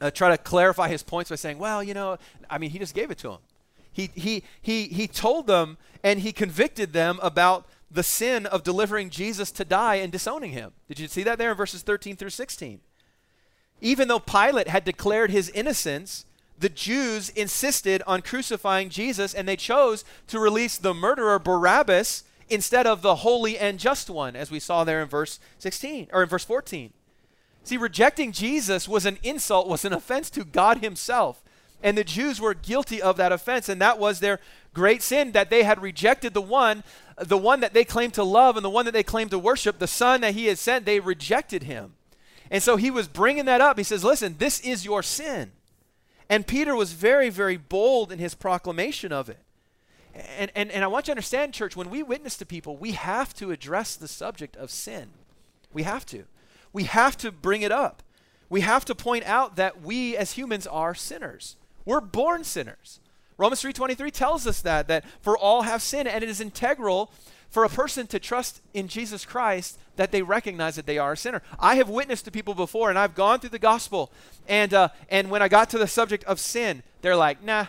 [0.00, 2.18] uh, try to clarify his points by saying, well, you know,
[2.48, 3.38] I mean, he just gave it to them.
[3.92, 9.10] He, he, he, he told them and he convicted them about the sin of delivering
[9.10, 10.72] Jesus to die and disowning him.
[10.88, 12.80] Did you see that there in verses 13 through 16?
[13.80, 16.24] Even though Pilate had declared his innocence,
[16.58, 22.86] the Jews insisted on crucifying Jesus and they chose to release the murderer Barabbas instead
[22.86, 26.28] of the holy and just one, as we saw there in verse 16 or in
[26.28, 26.92] verse 14.
[27.64, 31.42] See, rejecting Jesus was an insult, was an offense to God Himself.
[31.82, 34.38] And the Jews were guilty of that offense, and that was their
[34.72, 36.84] great sin that they had rejected the one,
[37.24, 39.78] the one that they claim to love and the one that they claim to worship,
[39.78, 41.94] the Son that He had sent, they rejected Him.
[42.52, 43.78] And so he was bringing that up.
[43.78, 45.52] He says, Listen, this is your sin.
[46.28, 49.38] And Peter was very, very bold in his proclamation of it.
[50.38, 52.92] And, and, and I want you to understand, church, when we witness to people, we
[52.92, 55.08] have to address the subject of sin.
[55.72, 56.24] We have to.
[56.74, 58.02] We have to bring it up.
[58.50, 61.56] We have to point out that we as humans are sinners.
[61.86, 63.00] We're born sinners.
[63.42, 67.10] Romans 3:23 tells us that that for all have sinned and it is integral
[67.50, 71.16] for a person to trust in Jesus Christ that they recognize that they are a
[71.16, 71.42] sinner.
[71.58, 74.12] I have witnessed to people before, and I've gone through the gospel,
[74.46, 77.66] and uh, and when I got to the subject of sin, they're like, "Nah,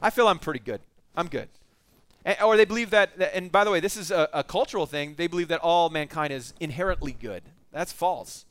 [0.00, 0.80] I feel I'm pretty good.
[1.14, 1.50] I'm good."
[2.24, 4.86] And, or they believe that, that, and by the way, this is a, a cultural
[4.86, 5.16] thing.
[5.18, 7.42] They believe that all mankind is inherently good.
[7.72, 8.46] That's false.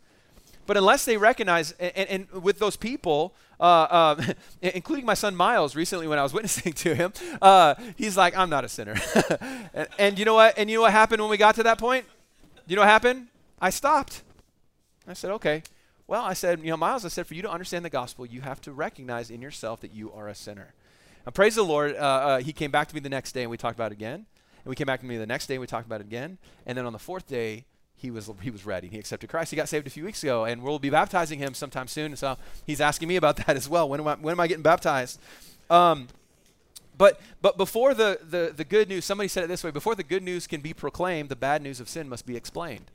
[0.66, 4.24] But unless they recognize, and, and, with those people, uh, uh,
[4.62, 8.49] including my son Miles recently when I was witnessing to him, uh, he's like, I'm
[8.49, 8.95] not a sinner.
[9.74, 10.57] and, and, you know what?
[10.57, 12.05] And you know what happened when we got to that point?
[12.68, 13.28] You know what happened?
[13.59, 14.22] I stopped.
[15.07, 15.64] I said, okay.
[16.07, 18.41] Well, I said, you know, Miles, I said, for you to understand the gospel, you
[18.41, 20.74] have to recognize in yourself that you are a sinner.
[21.26, 23.51] And praise the Lord, uh, uh, he came back to me the next day and
[23.51, 24.26] we talked about it again.
[24.64, 26.38] And we came back to me the next day and we talked about it again.
[26.66, 27.66] And then on the fourth day,
[28.02, 28.88] he was he was ready.
[28.88, 29.52] He accepted Christ.
[29.52, 32.16] He got saved a few weeks ago, and we'll be baptizing him sometime soon.
[32.16, 32.36] So
[32.66, 33.88] he's asking me about that as well.
[33.88, 35.20] When am I, when am I getting baptized?
[35.70, 36.08] Um,
[36.97, 40.04] but but before the, the the good news, somebody said it this way: before the
[40.04, 42.89] good news can be proclaimed, the bad news of sin must be explained.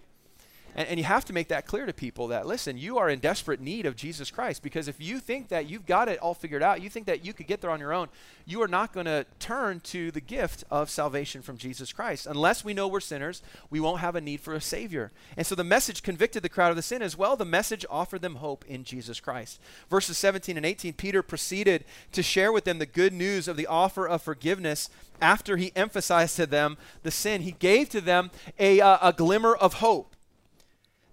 [0.76, 3.18] And, and, you have to make that clear to people that, listen, you are in
[3.18, 6.62] desperate need of Jesus Christ because if you think that you've got it all figured
[6.62, 8.08] out, you think that you could get there on your own,
[8.44, 12.26] you are not going to turn to the gift of salvation from Jesus Christ.
[12.26, 15.12] Unless we know we're sinners, we won't have a need for a Savior.
[15.36, 17.36] And so the message convicted the crowd of the sin as well.
[17.36, 19.58] The message offered them hope in Jesus Christ.
[19.88, 23.66] Verses 17 and 18, Peter proceeded to share with them the good news of the
[23.66, 24.90] offer of forgiveness
[25.22, 27.40] after he emphasized to them the sin.
[27.40, 30.15] He gave to them a, uh, a glimmer of hope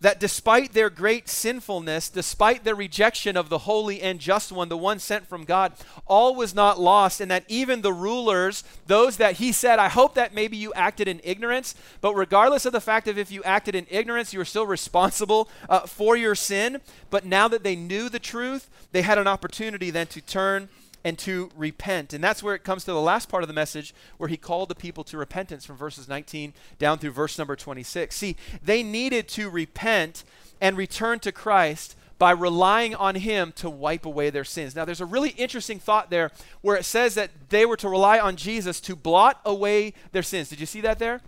[0.04, 4.76] that despite their great sinfulness, despite their rejection of the holy and just one, the
[4.76, 5.72] one sent from God,
[6.06, 10.14] all was not lost, and that even the rulers, those that he said, I hope
[10.16, 13.76] that maybe you acted in ignorance, but regardless of the fact of if you acted
[13.76, 16.82] in ignorance, you were still responsible uh, for your sin.
[17.10, 20.68] But now that they knew the truth, they had an opportunity then to turn
[21.04, 22.14] and to repent.
[22.14, 24.70] And that's where it comes to the last part of the message where he called
[24.70, 28.16] the people to repentance from verses 19 down through verse number 26.
[28.16, 30.24] See, they needed to repent
[30.62, 34.76] and return to Christ by relying on him to wipe away their sins.
[34.76, 36.32] Now, there's a really interesting thought there
[36.62, 40.47] where it says that they were to rely on Jesus to blot away their sins.
[40.47, 41.22] Did you see that there?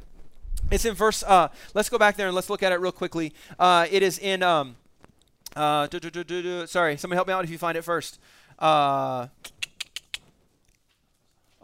[0.71, 3.33] It's in verse, uh, let's go back there and let's look at it real quickly.
[3.59, 4.77] Uh, it is in, um,
[5.55, 5.87] uh,
[6.65, 8.19] sorry, somebody help me out if you find it first.
[8.57, 9.27] Uh,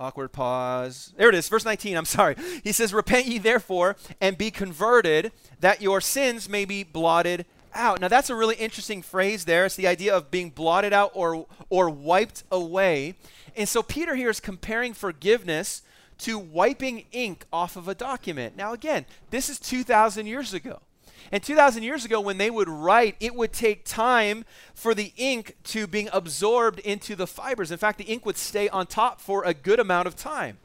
[0.02, 1.14] Awkward pause.
[1.16, 1.96] There it is, verse 19.
[1.96, 2.36] I'm sorry.
[2.64, 7.46] He says, Repent ye therefore and be converted, that your sins may be blotted
[7.76, 8.02] out.
[8.02, 9.64] Now, that's a really interesting phrase there.
[9.68, 13.14] It's the idea of being blotted out or, or wiped away.
[13.56, 15.84] And so, Peter here is comparing forgiveness
[16.18, 18.58] to wiping ink off of a document.
[18.58, 20.80] Now, again, this is 2,000 years ago.
[21.32, 25.56] And 2,000 years ago, when they would write, it would take time for the ink
[25.66, 27.72] to being absorbed into the fibers.
[27.72, 30.58] In fact, the ink would stay on top for a good amount of time.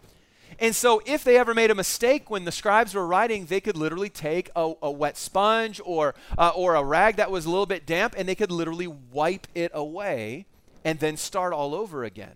[0.58, 3.76] And so, if they ever made a mistake when the scribes were writing, they could
[3.76, 7.66] literally take a, a wet sponge or, uh, or a rag that was a little
[7.66, 10.46] bit damp and they could literally wipe it away
[10.84, 12.34] and then start all over again.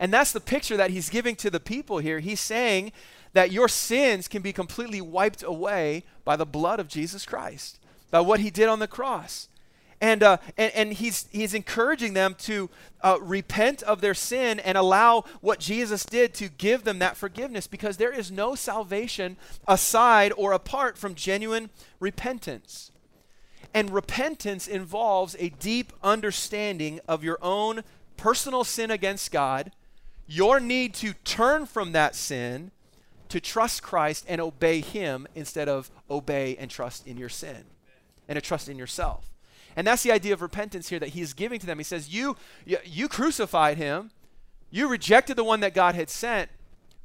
[0.00, 2.20] And that's the picture that he's giving to the people here.
[2.20, 2.92] He's saying
[3.32, 7.78] that your sins can be completely wiped away by the blood of Jesus Christ,
[8.10, 9.48] by what he did on the cross.
[10.02, 12.68] And, uh, and, and he's, he's encouraging them to
[13.02, 17.68] uh, repent of their sin and allow what Jesus did to give them that forgiveness
[17.68, 19.36] because there is no salvation
[19.68, 21.70] aside or apart from genuine
[22.00, 22.90] repentance.
[23.72, 27.82] And repentance involves a deep understanding of your own
[28.16, 29.70] personal sin against God,
[30.32, 32.70] your need to turn from that sin,
[33.28, 37.64] to trust Christ and obey Him instead of obey and trust in your sin
[38.28, 39.30] and to trust in yourself.
[39.76, 41.78] And that's the idea of repentance here that He's giving to them.
[41.78, 44.10] He says, You, you, you crucified Him,
[44.70, 46.50] you rejected the one that God had sent,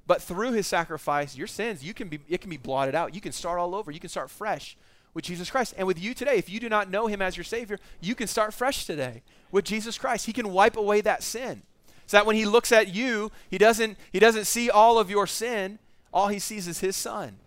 [0.06, 3.14] but through His sacrifice, your sins, you can be, it can be blotted out.
[3.14, 3.92] You can start all over.
[3.92, 4.78] You can start fresh
[5.14, 5.74] with Jesus Christ.
[5.78, 8.28] And with you today, if you do not know Him as your Savior, you can
[8.28, 9.22] start fresh today
[9.52, 10.26] with Jesus Christ.
[10.26, 11.64] He can wipe away that sin.
[12.08, 15.28] So that when He looks at you, He doesn't, he doesn't see all of your
[15.28, 15.80] sin
[16.18, 17.38] all he sees is his son.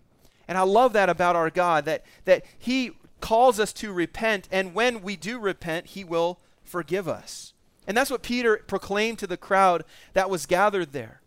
[0.47, 4.73] And I love that about our God, that, that he calls us to repent, and
[4.73, 7.53] when we do repent, he will forgive us.
[7.85, 9.83] And that's what Peter proclaimed to the crowd
[10.13, 11.21] that was gathered there.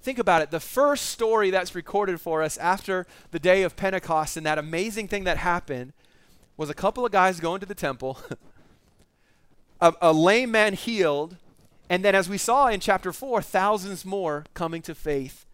[0.00, 0.52] Think about it.
[0.52, 5.08] The first story that's recorded for us after the day of Pentecost and that amazing
[5.08, 5.92] thing that happened
[6.56, 8.18] was a couple of guys going to the temple,
[9.80, 11.36] a, a lame man healed,
[11.88, 15.46] and then, as we saw in chapter 4, thousands more coming to faith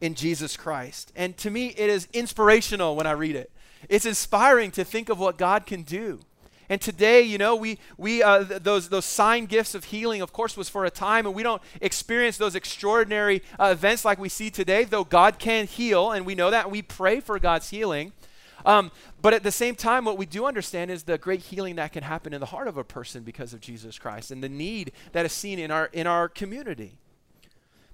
[0.00, 1.12] in Jesus Christ.
[1.14, 3.50] And to me, it is inspirational when I read it.
[3.88, 6.20] It's inspiring to think of what God can do.
[6.68, 10.32] And today, you know, we, we uh, th- those, those sign gifts of healing, of
[10.32, 14.28] course, was for a time, and we don't experience those extraordinary uh, events like we
[14.28, 17.70] see today, though God can heal, and we know that, and we pray for God's
[17.70, 18.12] healing.
[18.66, 18.90] Um,
[19.22, 22.02] but at the same time, what we do understand is the great healing that can
[22.02, 25.24] happen in the heart of a person because of Jesus Christ and the need that
[25.24, 26.98] is seen in our, in our community.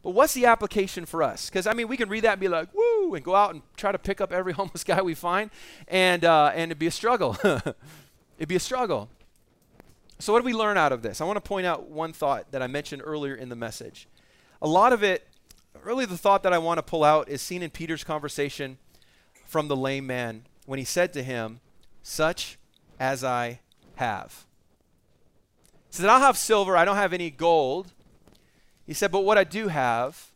[0.02, 1.48] But what's the application for us?
[1.48, 3.62] Because I mean, we can read that and be like, "Woo!" and go out and
[3.76, 5.50] try to pick up every homeless guy we find,
[5.86, 7.36] and uh, and it'd be a struggle.
[7.44, 9.08] it'd be a struggle.
[10.18, 11.20] So what do we learn out of this?
[11.20, 14.08] I want to point out one thought that I mentioned earlier in the message.
[14.60, 15.28] A lot of it,
[15.84, 18.78] really, the thought that I want to pull out is seen in Peter's conversation
[19.46, 21.60] from the lame man when he said to him,
[22.02, 22.58] "Such
[22.98, 23.60] as I
[23.96, 24.46] have."
[25.90, 26.76] He said, "I don't have silver.
[26.76, 27.92] I don't have any gold."
[28.86, 30.30] He said, But what I do have,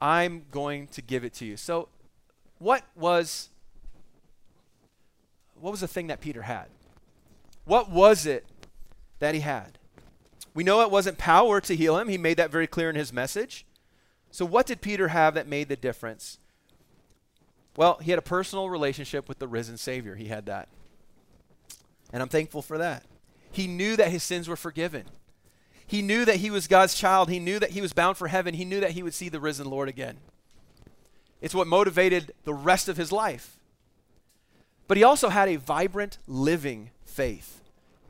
[0.00, 1.56] I'm going to give it to you.
[1.56, 1.88] So,
[2.58, 3.50] what was
[5.60, 6.66] what was the thing that Peter had?
[7.64, 8.44] What was it
[9.20, 9.78] that he had?
[10.54, 12.08] We know it wasn't power to heal him.
[12.08, 13.64] He made that very clear in his message.
[14.30, 16.38] So, what did Peter have that made the difference?
[17.76, 20.14] Well, he had a personal relationship with the risen Savior.
[20.14, 20.68] He had that.
[22.12, 23.04] And I'm thankful for that.
[23.50, 25.04] He knew that his sins were forgiven.
[25.86, 27.28] He knew that he was God's child.
[27.28, 28.54] He knew that he was bound for heaven.
[28.54, 30.18] He knew that he would see the risen Lord again.
[31.40, 33.58] It's what motivated the rest of his life.
[34.88, 37.60] But he also had a vibrant, living faith.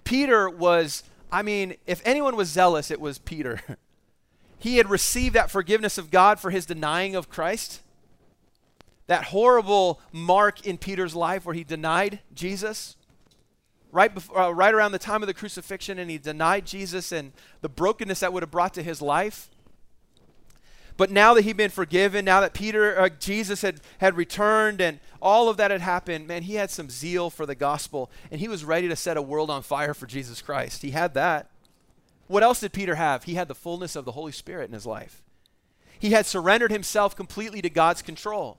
[0.04, 3.60] Peter was, I mean, if anyone was zealous, it was Peter.
[4.58, 7.81] he had received that forgiveness of God for his denying of Christ.
[9.06, 12.96] That horrible mark in Peter's life where he denied Jesus
[13.92, 17.32] right, before, uh, right around the time of the crucifixion and he denied Jesus and
[17.60, 19.50] the brokenness that would have brought to his life.
[20.96, 25.00] But now that he'd been forgiven, now that Peter, uh, Jesus had, had returned and
[25.20, 28.48] all of that had happened, man, he had some zeal for the gospel and he
[28.48, 30.82] was ready to set a world on fire for Jesus Christ.
[30.82, 31.50] He had that.
[32.26, 33.24] What else did Peter have?
[33.24, 35.22] He had the fullness of the Holy Spirit in his life.
[35.98, 38.58] He had surrendered himself completely to God's control.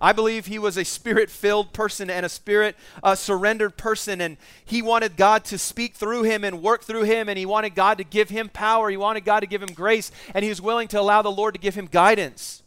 [0.00, 4.36] I believe he was a spirit filled person and a spirit uh, surrendered person, and
[4.64, 7.98] he wanted God to speak through him and work through him, and he wanted God
[7.98, 8.90] to give him power.
[8.90, 11.54] He wanted God to give him grace, and he was willing to allow the Lord
[11.54, 12.62] to give him guidance.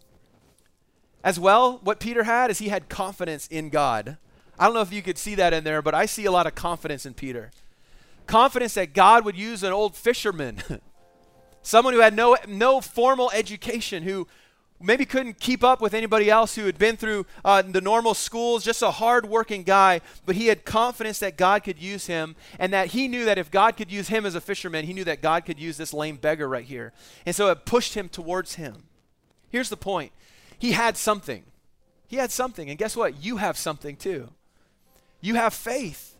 [1.23, 4.17] As well, what Peter had is he had confidence in God.
[4.57, 6.47] I don't know if you could see that in there, but I see a lot
[6.47, 7.51] of confidence in Peter.
[8.25, 10.63] Confidence that God would use an old fisherman,
[11.61, 14.28] someone who had no, no formal education, who
[14.80, 18.63] maybe couldn't keep up with anybody else who had been through uh, the normal schools,
[18.63, 22.89] just a hard-working guy, but he had confidence that God could use him and that
[22.89, 25.45] he knew that if God could use him as a fisherman, he knew that God
[25.45, 26.93] could use this lame beggar right here.
[27.25, 28.84] And so it pushed him towards him.
[29.49, 30.11] Here's the point.
[30.59, 31.43] He had something.
[32.07, 32.69] He had something.
[32.69, 33.23] And guess what?
[33.23, 34.30] You have something too.
[35.21, 36.15] You have faith.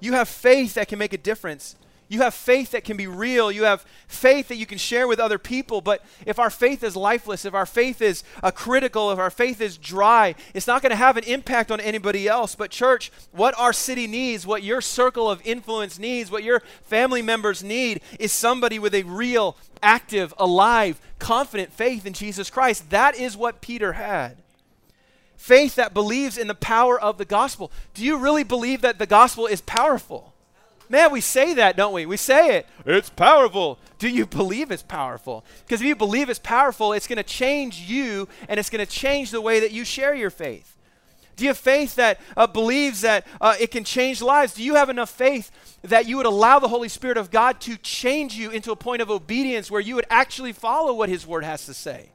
[0.00, 1.76] You have faith that can make a difference.
[2.08, 3.50] You have faith that can be real.
[3.50, 5.80] You have faith that you can share with other people.
[5.80, 9.60] But if our faith is lifeless, if our faith is uh, critical, if our faith
[9.60, 12.54] is dry, it's not going to have an impact on anybody else.
[12.54, 17.22] But, church, what our city needs, what your circle of influence needs, what your family
[17.22, 22.90] members need is somebody with a real, active, alive, confident faith in Jesus Christ.
[22.90, 24.36] That is what Peter had
[25.36, 27.70] faith that believes in the power of the gospel.
[27.92, 30.33] Do you really believe that the gospel is powerful?
[30.88, 32.06] Man, we say that, don't we?
[32.06, 32.66] We say it.
[32.84, 33.78] It's powerful.
[33.98, 35.44] Do you believe it's powerful?
[35.64, 38.90] Because if you believe it's powerful, it's going to change you and it's going to
[38.90, 40.76] change the way that you share your faith.
[41.36, 44.54] Do you have faith that uh, believes that uh, it can change lives?
[44.54, 45.50] Do you have enough faith
[45.82, 49.02] that you would allow the Holy Spirit of God to change you into a point
[49.02, 52.10] of obedience where you would actually follow what His Word has to say?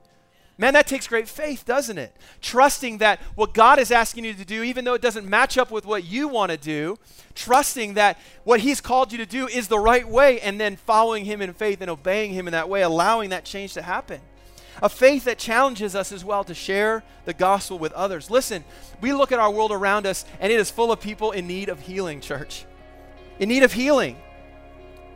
[0.59, 2.13] Man, that takes great faith, doesn't it?
[2.41, 5.71] Trusting that what God is asking you to do, even though it doesn't match up
[5.71, 6.99] with what you want to do,
[7.33, 11.23] trusting that what He's called you to do is the right way, and then following
[11.23, 14.19] Him in faith and obeying Him in that way, allowing that change to happen.
[14.83, 18.29] A faith that challenges us as well to share the gospel with others.
[18.29, 18.65] Listen,
[18.99, 21.69] we look at our world around us, and it is full of people in need
[21.69, 22.65] of healing, church.
[23.39, 24.17] In need of healing.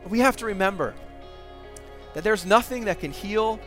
[0.08, 0.94] We have to remember
[2.14, 3.60] that there's nothing that can heal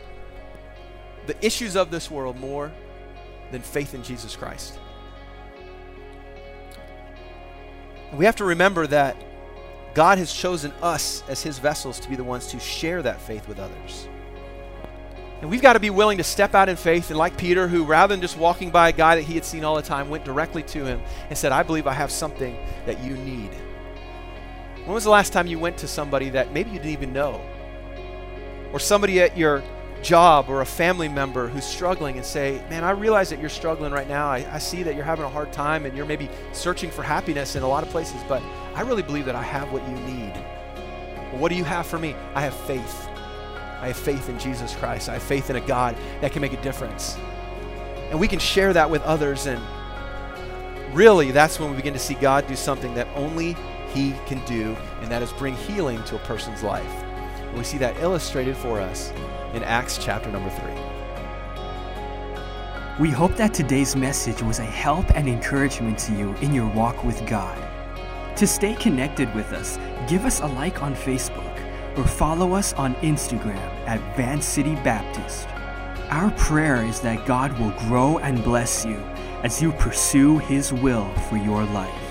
[1.28, 2.72] the issues of this world more
[3.52, 4.78] than faith in Jesus Christ.
[8.16, 9.16] we have to remember that
[9.92, 13.46] God has chosen us as his vessels to be the ones to share that faith
[13.46, 14.08] with others.
[15.42, 17.10] And we've got to be willing to step out in faith.
[17.10, 19.62] And like Peter, who rather than just walking by a guy that he had seen
[19.62, 22.56] all the time, went directly to him and said, I believe I have something
[22.86, 23.50] that you need.
[24.84, 27.42] When was the last time you went to somebody that maybe you didn't even know?
[28.72, 29.62] Or somebody at your
[30.02, 33.92] job or a family member who's struggling and say, Man, I realize that you're struggling
[33.92, 34.28] right now.
[34.28, 37.56] I, I, see that you're having a hard time and you're maybe searching for happiness
[37.56, 38.42] in a lot of places, but
[38.74, 40.32] I really believe that I have what you need.
[41.32, 42.14] What do you have for me?
[42.34, 43.08] I have faith.
[43.80, 45.08] I have faith in Jesus Christ.
[45.08, 47.16] I have faith in a God that can make a difference.
[48.10, 49.46] And we can share that with others.
[49.46, 49.62] And
[50.94, 53.56] really, that's when we begin to see God do something that only
[53.92, 57.04] He can do, and that is bring healing to a person's life.
[57.48, 59.12] And we see that illustrated for us
[59.54, 60.70] in Acts chapter number 3.
[62.98, 67.04] We hope that today's message was a help and encouragement to you in your walk
[67.04, 67.56] with God.
[68.36, 69.78] To stay connected with us,
[70.08, 71.44] give us a like on Facebook
[71.96, 75.48] or follow us on Instagram at Van City Baptist.
[76.10, 78.96] Our prayer is that God will grow and bless you
[79.42, 82.07] as you pursue His will for your life.